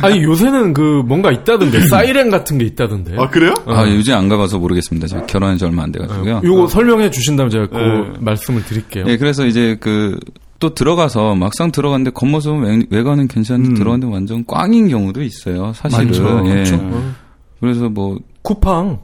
아 0.02 0.10
니 0.10 0.22
요새는 0.22 0.72
그 0.74 1.02
뭔가 1.06 1.30
있다던데 1.30 1.80
사이렌 1.88 2.30
같은 2.30 2.58
게 2.58 2.64
있다던데. 2.66 3.16
아 3.18 3.28
그래요? 3.28 3.54
아 3.66 3.86
요즘 3.88 4.14
안 4.14 4.28
가봐서 4.28 4.58
모르겠습니다. 4.58 5.06
제가 5.06 5.26
결혼한 5.26 5.58
지 5.58 5.64
얼마 5.64 5.82
안 5.82 5.92
돼가지고요. 5.92 6.40
요거 6.44 6.68
설명해 6.68 7.10
주신다면 7.10 7.50
제가 7.50 7.66
그 7.68 7.76
네. 7.76 8.12
말씀을 8.20 8.64
드릴게요. 8.64 9.04
예, 9.08 9.16
그래서 9.16 9.46
이제 9.46 9.76
그, 9.80 10.18
또 10.60 10.74
들어가서 10.74 11.34
막상 11.34 11.72
들어갔는데 11.72 12.10
겉모습은 12.12 12.62
외, 12.62 12.86
외관은 12.98 13.28
괜찮은데 13.28 13.70
음. 13.70 13.74
들어갔는데 13.74 14.12
완전 14.12 14.44
꽝인 14.46 14.88
경우도 14.88 15.22
있어요. 15.22 15.72
사실은. 15.74 16.06
많죠. 16.06 16.42
예. 16.46 16.54
그렇죠. 16.54 16.76
어. 16.76 17.12
그래서 17.60 17.88
뭐, 17.88 18.18
쿠팡. 18.42 18.98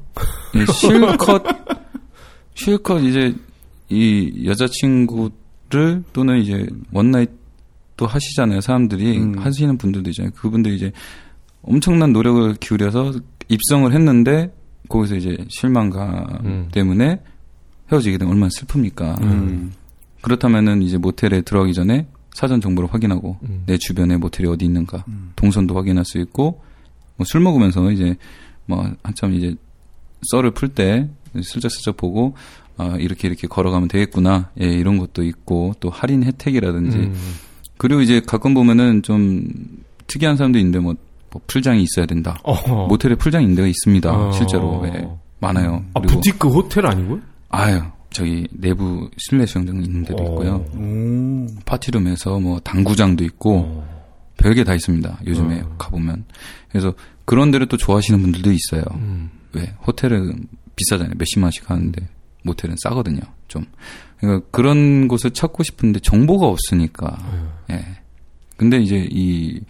예, 0.56 0.64
실컷, 0.72 1.42
실컷 2.54 2.98
이제 3.00 3.34
이 3.88 4.44
여자친구를 4.46 6.02
또는 6.12 6.38
이제 6.40 6.66
one 6.92 7.06
night 7.06 7.30
또 8.00 8.06
하시잖아요. 8.06 8.62
사람들이 8.62 9.18
음. 9.18 9.38
하시는 9.38 9.76
분들도 9.76 10.08
있잖아요. 10.08 10.32
그분들이 10.34 10.76
이제 10.76 10.90
엄청난 11.60 12.14
노력을 12.14 12.54
기울여서 12.54 13.20
입성을 13.48 13.92
했는데 13.92 14.50
거기서 14.88 15.16
이제 15.16 15.36
실망감 15.50 16.38
음. 16.46 16.68
때문에 16.72 17.20
헤어지게 17.92 18.16
되면 18.16 18.32
얼마나 18.32 18.48
슬픕니까. 18.58 19.22
음. 19.22 19.72
그렇다면은 20.22 20.80
이제 20.80 20.96
모텔에 20.96 21.42
들어가기 21.42 21.74
전에 21.74 22.06
사전 22.32 22.62
정보를 22.62 22.90
확인하고 22.90 23.36
음. 23.42 23.64
내 23.66 23.76
주변에 23.76 24.16
모텔이 24.16 24.48
어디 24.48 24.64
있는가 24.64 25.04
음. 25.08 25.32
동선도 25.36 25.76
확인할 25.76 26.06
수 26.06 26.18
있고 26.20 26.62
뭐 27.16 27.26
술 27.26 27.42
먹으면서 27.42 27.90
이제 27.90 28.16
뭐 28.64 28.90
한참 29.02 29.34
이제 29.34 29.54
썰을 30.30 30.52
풀 30.52 30.70
때 30.70 31.06
슬쩍슬쩍 31.34 31.98
보고 31.98 32.34
아 32.78 32.96
이렇게 32.98 33.28
이렇게 33.28 33.46
걸어가면 33.46 33.88
되겠구나 33.88 34.52
예 34.58 34.64
이런 34.68 34.96
것도 34.96 35.22
있고 35.22 35.74
또 35.80 35.90
할인 35.90 36.22
혜택이라든지 36.22 36.96
음. 36.96 37.14
그리고 37.80 38.02
이제 38.02 38.20
가끔 38.20 38.52
보면은 38.52 39.02
좀 39.02 39.48
특이한 40.06 40.36
사람도 40.36 40.58
있는데 40.58 40.78
뭐, 40.78 40.94
뭐 41.30 41.40
풀장이 41.46 41.82
있어야 41.82 42.04
된다 42.04 42.38
어. 42.42 42.86
모텔에 42.86 43.14
풀장 43.14 43.42
있는 43.42 43.56
데가 43.56 43.68
있습니다 43.68 44.12
어. 44.12 44.32
실제로 44.32 44.82
예, 44.84 45.08
많아요 45.38 45.82
아, 45.94 46.00
부티크 46.00 46.48
호텔 46.48 46.84
아니고요? 46.86 47.20
아유 47.48 47.80
저기 48.10 48.46
내부 48.50 49.08
실내 49.16 49.46
수영장 49.46 49.82
있는 49.82 50.04
데도 50.04 50.22
어. 50.22 50.26
있고요. 50.26 50.54
오. 50.76 51.46
파티룸에서 51.64 52.40
뭐 52.40 52.58
당구장도 52.60 53.24
있고 53.24 53.84
별게 54.36 54.64
다 54.64 54.74
있습니다. 54.74 55.20
요즘에 55.26 55.60
어. 55.60 55.74
가보면. 55.78 56.24
그래서 56.68 56.92
그런 57.24 57.50
데를 57.50 57.68
또 57.68 57.76
좋아하시는 57.76 58.20
분들도 58.20 58.50
있어요. 58.50 58.82
음. 58.94 59.30
왜 59.52 59.72
호텔은 59.86 60.46
비싸잖아요. 60.76 61.14
몇십만씩 61.16 61.70
하는데 61.70 62.08
모텔은 62.42 62.76
싸거든요. 62.82 63.20
좀. 63.48 63.64
그러니까 64.18 64.46
그런 64.50 65.08
곳을 65.08 65.30
찾고 65.30 65.62
싶은데 65.62 66.00
정보가 66.00 66.46
없으니까. 66.46 67.18
예. 67.70 67.84
근데 68.56 68.78
이제 68.78 69.08
이 69.10 69.60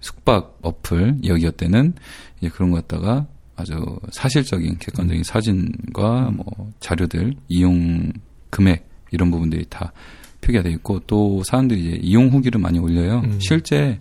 숙박 0.00 0.58
어플 0.62 1.18
여기어 1.24 1.52
때는 1.52 1.94
이제 2.38 2.48
그런 2.48 2.70
거 2.70 2.76
갖다가 2.76 3.26
아주 3.54 3.74
사실적인 4.10 4.78
객관적인 4.78 5.22
사진과 5.22 6.32
뭐 6.32 6.72
자료들 6.80 7.34
이용 7.48 8.12
금액 8.50 8.88
이런 9.12 9.30
부분들이 9.30 9.64
다 9.68 9.92
표기가 10.40 10.62
돼 10.64 10.70
있고 10.70 11.00
또 11.06 11.42
사람들이 11.44 11.80
이제 11.80 11.98
이용 12.02 12.28
후기를 12.28 12.60
많이 12.60 12.78
올려요. 12.78 13.20
음. 13.20 13.38
실제 13.40 14.00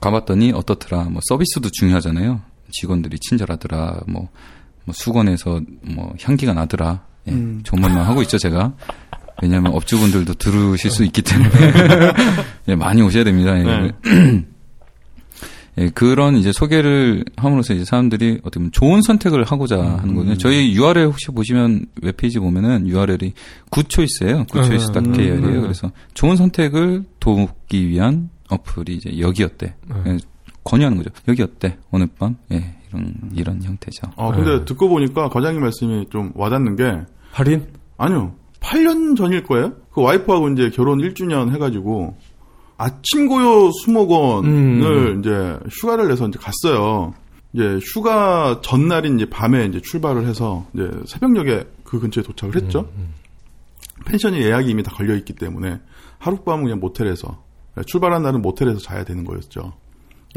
가봤더니 0.00 0.52
어떻더라. 0.52 1.04
뭐 1.04 1.20
서비스도 1.24 1.70
중요하잖아요. 1.72 2.42
직원들이 2.72 3.18
친절하더라. 3.20 4.02
뭐, 4.06 4.28
뭐 4.84 4.92
수건에서 4.92 5.62
뭐 5.82 6.14
향기가 6.20 6.52
나더라. 6.52 7.06
예, 7.28 7.32
음. 7.32 7.62
말만 7.72 8.04
하고 8.04 8.22
있죠 8.22 8.38
제가. 8.38 8.72
왜냐하면 9.42 9.72
업주분들도 9.72 10.34
들으실 10.34 10.90
수 10.90 11.04
있기 11.04 11.22
때문에 11.22 11.50
예, 12.68 12.74
많이 12.76 13.02
오셔야 13.02 13.24
됩니다. 13.24 13.58
예. 13.58 13.62
네. 13.62 14.44
예, 15.76 15.90
그런 15.90 16.36
이제 16.36 16.52
소개를 16.52 17.24
함으로써 17.36 17.74
이제 17.74 17.84
사람들이 17.84 18.38
어떻게 18.42 18.60
보면 18.60 18.72
좋은 18.72 19.02
선택을 19.02 19.42
하고자 19.42 19.76
하는 19.76 20.14
거거든요. 20.14 20.36
저희 20.36 20.72
URL 20.74 21.06
혹시 21.06 21.26
보시면 21.32 21.86
웹페이지 22.00 22.38
보면은 22.38 22.86
URL이 22.86 23.32
굿초이스예요. 23.70 24.44
goodchoice 24.50 24.92
딱 24.92 25.04
음. 25.04 25.14
음. 25.18 25.60
그래서 25.62 25.90
좋은 26.14 26.36
선택을 26.36 27.04
돕기 27.18 27.88
위한 27.88 28.30
어플이 28.50 28.94
이제 28.94 29.18
여기어때. 29.18 29.74
음. 29.90 30.04
예, 30.06 30.16
권유하는 30.62 30.96
거죠. 30.98 31.10
여기였대. 31.26 31.76
오늘 31.90 32.06
밤. 32.18 32.36
예, 32.52 32.76
이런 32.94 33.30
이런 33.34 33.62
형태죠. 33.62 34.08
아, 34.16 34.30
근데 34.30 34.58
네. 34.58 34.64
듣고 34.64 34.88
보니까 34.88 35.28
과장님 35.28 35.60
말씀이 35.60 36.06
좀 36.10 36.32
와닿는 36.34 36.76
게 36.76 37.02
할인? 37.30 37.66
아니요. 37.96 38.34
8년 38.60 39.16
전일 39.16 39.44
거예요? 39.44 39.72
그 39.92 40.00
와이프하고 40.00 40.48
이제 40.50 40.70
결혼 40.70 40.98
1주년 40.98 41.52
해가지고 41.52 42.16
아침 42.76 43.28
고요 43.28 43.70
수목원을 43.70 44.48
음. 44.50 45.20
이제 45.20 45.58
휴가를 45.70 46.08
내서 46.08 46.26
이제 46.28 46.38
갔어요. 46.40 47.14
이제 47.52 47.78
휴가 47.92 48.60
전날인 48.62 49.16
이제 49.16 49.30
밤에 49.30 49.66
이제 49.66 49.80
출발을 49.80 50.26
해서 50.26 50.66
이제 50.74 50.90
새벽녘에 51.06 51.64
그 51.84 52.00
근처에 52.00 52.24
도착을 52.24 52.56
했죠. 52.56 52.88
펜션이 54.06 54.42
예약이 54.42 54.70
이미 54.70 54.82
다 54.82 54.92
걸려 54.92 55.14
있기 55.14 55.34
때문에 55.34 55.80
하룻밤은 56.18 56.64
그냥 56.64 56.80
모텔에서 56.80 57.42
출발한 57.86 58.22
날은 58.22 58.42
모텔에서 58.42 58.80
자야 58.80 59.04
되는 59.04 59.24
거였죠. 59.24 59.72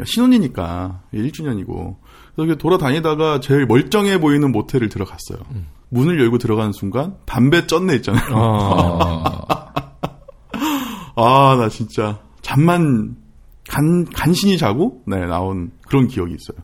신혼이니까 0.04 1.02
1주년이고 1.12 1.96
그래서 2.36 2.54
돌아다니다가 2.56 3.40
제일 3.40 3.66
멀쩡해 3.66 4.20
보이는 4.20 4.50
모텔을 4.52 4.88
들어갔어요. 4.88 5.38
문을 5.90 6.20
열고 6.20 6.38
들어가는 6.38 6.72
순간 6.72 7.16
담배 7.24 7.66
쩐내 7.66 7.96
있잖아요. 7.96 8.28
아. 8.32 9.46
아, 11.16 11.56
나 11.58 11.68
진짜 11.68 12.20
잠만 12.42 13.16
간 13.68 14.04
간신히 14.04 14.56
자고 14.56 15.02
네 15.06 15.26
나온 15.26 15.72
그런 15.88 16.06
기억이 16.06 16.34
있어요. 16.34 16.58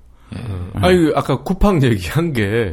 아니, 0.74 1.12
아까 1.14 1.42
쿠팡 1.42 1.82
얘기한 1.82 2.32
게, 2.32 2.70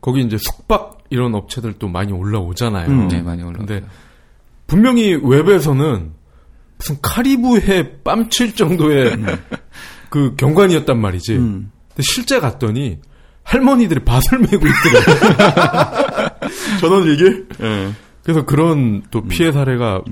거기 0.00 0.22
이제 0.22 0.36
숙박 0.38 0.98
이런 1.10 1.34
업체들도 1.34 1.88
많이 1.88 2.12
올라오잖아요. 2.12 2.88
음. 2.88 3.08
네, 3.08 3.22
많이 3.22 3.42
올라. 3.42 3.58
근데 3.58 3.84
분명히 4.66 5.14
웹에서는 5.14 6.12
무슨 6.78 6.96
카리브해 7.02 8.02
뺨칠 8.02 8.54
정도의 8.54 9.16
그 10.10 10.34
경관이었단 10.36 10.98
말이지. 10.98 11.36
음. 11.36 11.70
근데 11.88 12.02
실제 12.02 12.40
갔더니 12.40 12.98
할머니들이 13.42 14.04
밭을 14.04 14.38
메고 14.38 14.66
있더라고요. 14.66 16.28
전원 16.80 17.08
얘기? 17.08 17.24
예. 17.24 17.92
그래서 18.22 18.44
그런 18.44 19.02
또 19.10 19.22
피해 19.22 19.52
사례가 19.52 20.02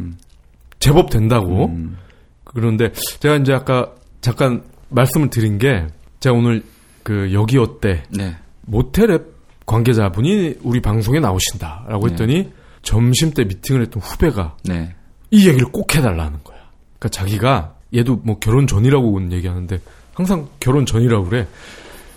제법 0.81 1.11
된다고. 1.11 1.67
음. 1.67 1.97
그런데 2.45 2.93
제가 3.21 3.37
이제 3.37 3.53
아까 3.53 3.93
잠깐 4.21 4.63
말씀을 4.89 5.31
드린 5.31 5.59
게 5.59 5.87
제가 6.21 6.35
오늘 6.35 6.63
그 7.03 7.33
여기 7.33 7.59
어때 7.59 8.03
네. 8.11 8.37
모텔앱 8.63 9.37
관계자분이 9.67 10.57
우리 10.63 10.81
방송에 10.81 11.21
나오신다라고 11.21 12.07
네. 12.07 12.13
했더니 12.13 12.53
점심 12.83 13.33
때 13.33 13.45
미팅을 13.45 13.83
했던 13.83 14.01
후배가 14.03 14.57
네. 14.65 14.95
이 15.31 15.49
얘기를 15.49 15.67
꼭 15.71 15.95
해달라는 15.95 16.39
거야. 16.43 16.56
그러니까 16.99 17.09
자기가 17.11 17.75
얘도 17.95 18.21
뭐 18.25 18.39
결혼 18.39 18.67
전이라고 18.67 19.33
얘기하는데 19.33 19.81
항상 20.15 20.49
결혼 20.61 20.87
전이라고 20.87 21.27
그래. 21.27 21.47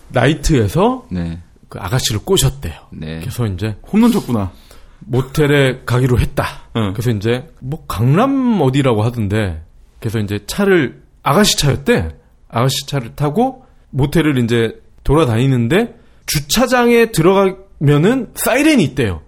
나이트에서 0.10 1.06
네. 1.12 1.40
그 1.68 1.80
아가씨를 1.80 2.22
꼬셨대요. 2.22 2.74
네. 2.92 3.20
그래서 3.20 3.46
이제 3.46 3.76
홈런 3.92 4.12
쳤구나. 4.12 4.52
모텔에 5.00 5.82
가기로 5.86 6.20
했다. 6.20 6.64
응. 6.76 6.94
그래서 6.94 7.12
이제 7.12 7.48
뭐 7.60 7.86
강남 7.88 8.60
어디라고 8.62 9.04
하던데 9.04 9.62
그래서 10.00 10.20
이제 10.20 10.40
차를 10.48 11.02
아가씨 11.24 11.58
차였대. 11.58 12.16
아가씨 12.50 12.88
차를 12.88 13.16
타고 13.16 13.66
모텔을 13.92 14.38
이제 14.44 14.82
돌아다니는데 15.04 15.96
주차장에 16.26 17.12
들어가면은 17.12 18.32
사이렌이 18.36 18.84
있대요. 18.84 19.22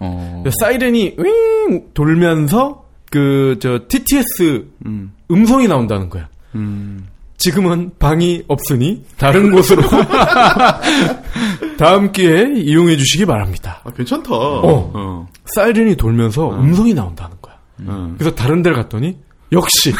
어. 0.00 0.44
사이렌이 0.60 1.16
윙 1.18 1.90
돌면서 1.94 2.84
그 3.10 3.56
저 3.60 3.80
TTS 3.88 4.66
음. 4.86 5.12
음성이 5.30 5.66
나온다는 5.68 6.08
거야. 6.10 6.28
음. 6.54 7.06
지금은 7.38 7.92
방이 7.98 8.42
없으니 8.48 9.04
다른 9.16 9.52
곳으로 9.52 9.82
다음 11.78 12.10
기회에 12.12 12.54
이용해 12.60 12.96
주시기 12.96 13.26
바랍니다. 13.26 13.80
아, 13.84 13.90
괜찮다. 13.90 14.34
어. 14.34 14.90
어. 14.94 15.28
사이렌이 15.54 15.94
돌면서 15.96 16.50
음성이 16.58 16.94
나온다는 16.94 17.36
거야. 17.40 17.54
음. 17.80 18.16
그래서 18.18 18.34
다른 18.34 18.62
데를 18.62 18.76
갔더니 18.76 19.16
역시 19.52 19.92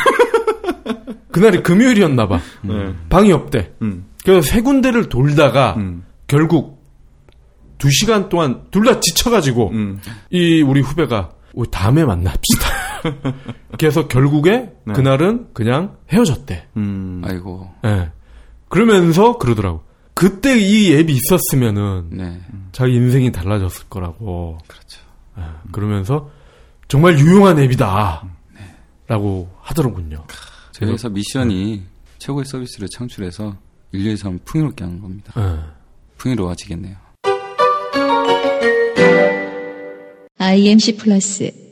그날이 1.30 1.62
금요일이었나 1.62 2.26
봐. 2.26 2.40
네. 2.62 2.92
방이 3.08 3.32
없대. 3.32 3.72
음. 3.82 4.06
그래서 4.24 4.42
세 4.42 4.60
군데를 4.60 5.08
돌다가 5.08 5.74
음. 5.76 6.04
결국 6.26 6.78
두 7.78 7.88
시간 7.90 8.28
동안 8.28 8.62
둘 8.72 8.84
다 8.84 8.98
지쳐가지고 9.00 9.70
음. 9.70 10.00
이 10.30 10.60
우리 10.62 10.80
후배가 10.80 11.30
우리 11.54 11.70
다음에 11.70 12.04
만납시다. 12.04 12.67
그래서 13.78 14.08
결국에 14.08 14.72
네. 14.84 14.92
그날은 14.94 15.48
그냥 15.52 15.96
헤어졌대. 16.10 16.68
음. 16.76 17.22
아이고. 17.24 17.70
예. 17.84 18.10
그러면서 18.68 19.38
그러더라고. 19.38 19.82
그때 20.14 20.58
이 20.58 20.92
앱이 20.94 21.12
있었으면은 21.12 22.08
네. 22.10 22.40
자기 22.72 22.94
인생이 22.94 23.32
달라졌을 23.32 23.88
거라고. 23.88 24.58
그렇죠. 24.66 25.00
예. 25.38 25.42
그러면서 25.72 26.30
정말 26.88 27.18
유용한 27.18 27.58
앱이다. 27.58 28.24
라고 29.06 29.48
하더군요. 29.62 30.24
저희 30.72 30.90
회사 30.92 31.08
미션이 31.08 31.82
최고의 32.18 32.44
서비스를 32.44 32.88
창출해서 32.92 33.56
인류의 33.92 34.18
삶을 34.18 34.40
풍요롭게 34.44 34.84
하는 34.84 35.00
겁니다. 35.00 35.32
예. 35.38 35.58
풍요로워지겠네요. 36.18 36.96
IMC 40.38 40.96
플러스 40.96 41.67